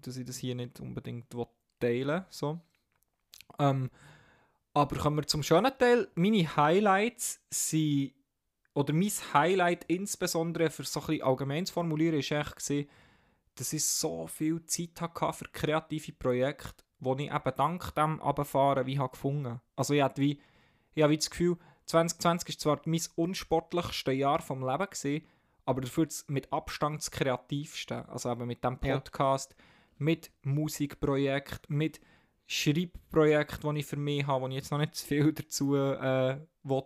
[0.02, 1.46] dass ich das hier nicht unbedingt will
[1.80, 2.60] teilen so.
[3.58, 3.90] Ähm,
[4.74, 6.08] aber kommen wir zum schönen Teil.
[6.14, 8.12] Meine Highlights sind,
[8.74, 12.88] oder mein Highlight insbesondere für so ein bisschen allgemein zu formulieren, ist echt gewesen,
[13.56, 18.86] dass ich so viel Zeit hatte für kreative Projekte, die ich eben dank dem Abfahren
[18.86, 20.40] wie habe gefunden Also ich hatte wie,
[20.94, 21.56] ich habe wie das Gefühl,
[21.90, 25.26] 2020 war zwar mein unsportlichste Jahr vom Leben gewesen,
[25.66, 28.08] aber dafür mit Abstand das kreativste.
[28.08, 28.94] Also eben mit dem Ja.
[28.98, 29.54] Podcast,
[29.98, 32.00] mit Musikprojekt, mit
[32.46, 36.38] Schreibprojekt, das ich für mich habe, wo ich jetzt noch nicht zu viel dazu äh,
[36.64, 36.82] will,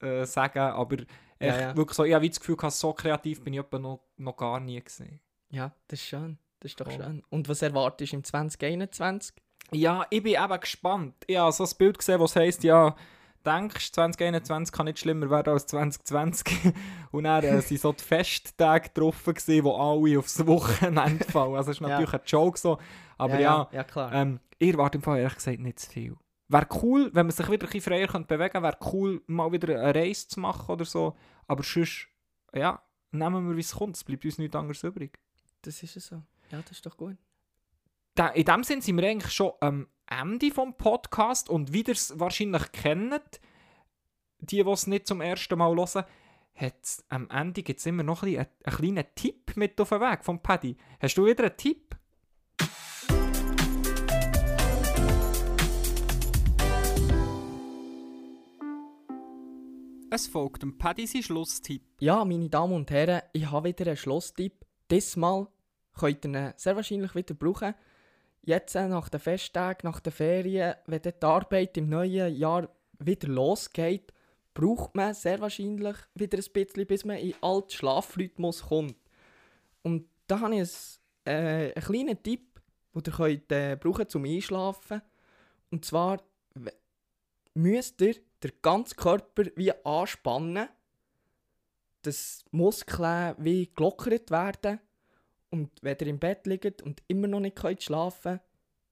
[0.00, 1.04] äh, sagen aber Ja,
[1.38, 1.76] echt ja.
[1.76, 4.80] wirklich so, ich habe wie das Gefühl, so kreativ bin ich noch, noch gar nie
[4.82, 5.20] gesehen.
[5.50, 6.38] Ja, das ist schön.
[6.60, 6.96] Das ist doch Voll.
[6.96, 7.22] schön.
[7.30, 9.36] Und was erwartest du im 2021?
[9.72, 11.14] Ja, ich bin eben gespannt.
[11.26, 12.96] Ich habe so ein Bild gesehen, was heisst, ja,
[13.44, 16.72] denkst 2021 kann nicht schlimmer werden als 2020.
[17.10, 21.54] Und dann äh, sind so die Festtage getroffen, gewesen, wo alle aufs Wochenende fallen.
[21.54, 21.88] Also, das ist Ja.
[21.88, 22.78] natürlich ein Joke so.
[23.18, 24.12] Aber Ja, ja, ja, ja, klar.
[24.12, 26.16] Ähm, ich erwarte im Fall ehrlich gesagt nicht zu viel.
[26.48, 29.50] Wäre cool, wenn man sich wieder ein bisschen freier könnte bewegen könnte, wäre cool, mal
[29.52, 31.16] wieder eine Reise zu machen oder so.
[31.46, 32.06] Aber sonst,
[32.54, 32.82] ja,
[33.12, 33.96] nehmen wir, wie es kommt.
[33.96, 35.18] Es bleibt uns nichts anderes übrig.
[35.62, 36.16] Das ist es so.
[36.50, 37.16] Ja, das ist doch gut.
[38.14, 41.92] Da, in dem Sinn sind wir eigentlich schon am Ende vom Podcast und wie ihr
[41.92, 43.40] es wahrscheinlich kennt,
[44.40, 46.04] die, die es nicht zum ersten Mal hören,
[46.54, 50.00] hat's, am Ende gibt es immer noch ein einen, einen kleinen Tipp mit auf den
[50.00, 50.76] Weg vom Paddy.
[51.00, 51.96] Hast du wieder einen Tipp?
[60.10, 61.82] Es folgt dem Paddy sein Schlusstipp.
[61.98, 64.64] Ja, meine Damen und Herren, ich habe wieder einen Schlusstipp.
[64.88, 65.48] Diesmal
[65.92, 67.74] könnt ihr ihn sehr wahrscheinlich wieder brauchen.
[68.46, 72.68] Jetzt äh, nach den Festtagen, nach den Ferien, wenn die Arbeit im neuen Jahr
[72.98, 74.12] wieder losgeht,
[74.52, 78.96] braucht man sehr wahrscheinlich wieder ein bisschen, bis man in den alten Schlafrhythmus kommt.
[79.82, 80.70] Und da habe ich
[81.24, 82.60] ein, äh, einen kleinen Tipp,
[82.94, 85.00] den ihr könnt, äh, brauchen zum Einschlafen.
[85.70, 86.22] Und zwar
[87.54, 90.68] müsst ihr den ganzen Körper wie anspannen,
[92.02, 94.80] dass Muskeln wie gelockert werden.
[95.54, 98.40] Und wenn ihr im Bett liegt und immer noch nicht könnt schlafen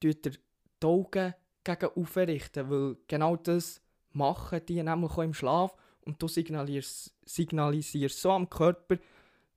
[0.00, 0.38] könnt, tut ihr
[0.80, 1.34] die Augen
[1.64, 3.82] gegen aufrichten, weil genau das
[4.12, 8.98] machen die nämlich auch im Schlaf und du signalisierst, signalisierst so am Körper,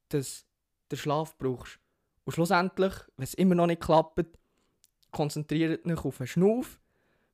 [0.10, 0.48] dass
[0.90, 1.78] du Schlaf brauchst.
[2.24, 4.26] Und schlussendlich, wenn es immer noch nicht klappt,
[5.12, 6.80] konzentriert euch auf den Schnuff.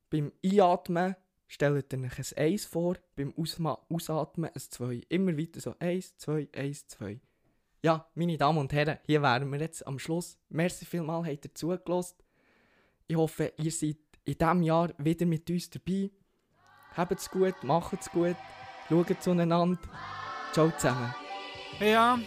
[0.09, 1.15] Beim Einatmen
[1.47, 5.03] stellt ihr euch ein 1 vor, beim Ausatmen ein 2.
[5.07, 7.21] Immer weiter so 1, 2, 1, 2.
[7.83, 10.37] Ja, meine Damen und Herren, hier wären wir jetzt am Schluss.
[10.49, 12.17] Merci vielmals, habt ihr zugelassen.
[13.07, 16.11] Ich hoffe, ihr seid in diesem Jahr wieder mit uns dabei.
[16.95, 18.35] Habt's gut, macht's gut,
[18.87, 19.79] schaut zueinander.
[20.53, 21.15] Ciao zusammen.
[21.79, 22.19] Ja,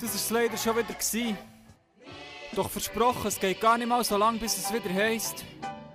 [0.00, 0.94] das war es leider schon wieder.
[0.94, 1.38] Gewesen.
[2.56, 5.44] Doch versprochen, es geht gar nicht mal so lang, bis es wieder heisst.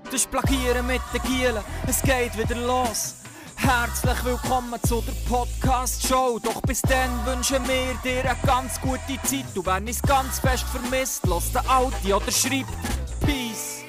[0.09, 3.24] Das Plagieren mit den Gielen, es geht wieder los.
[3.65, 6.37] Herzlich willkommen zu der Podcast-Show.
[6.37, 9.45] Doch bis dann wünschen wir dir eine ganz gute Zeit.
[9.55, 12.69] Du wenn es ganz fest vermisst, lass den Audi oder schreibt
[13.21, 13.84] Peace.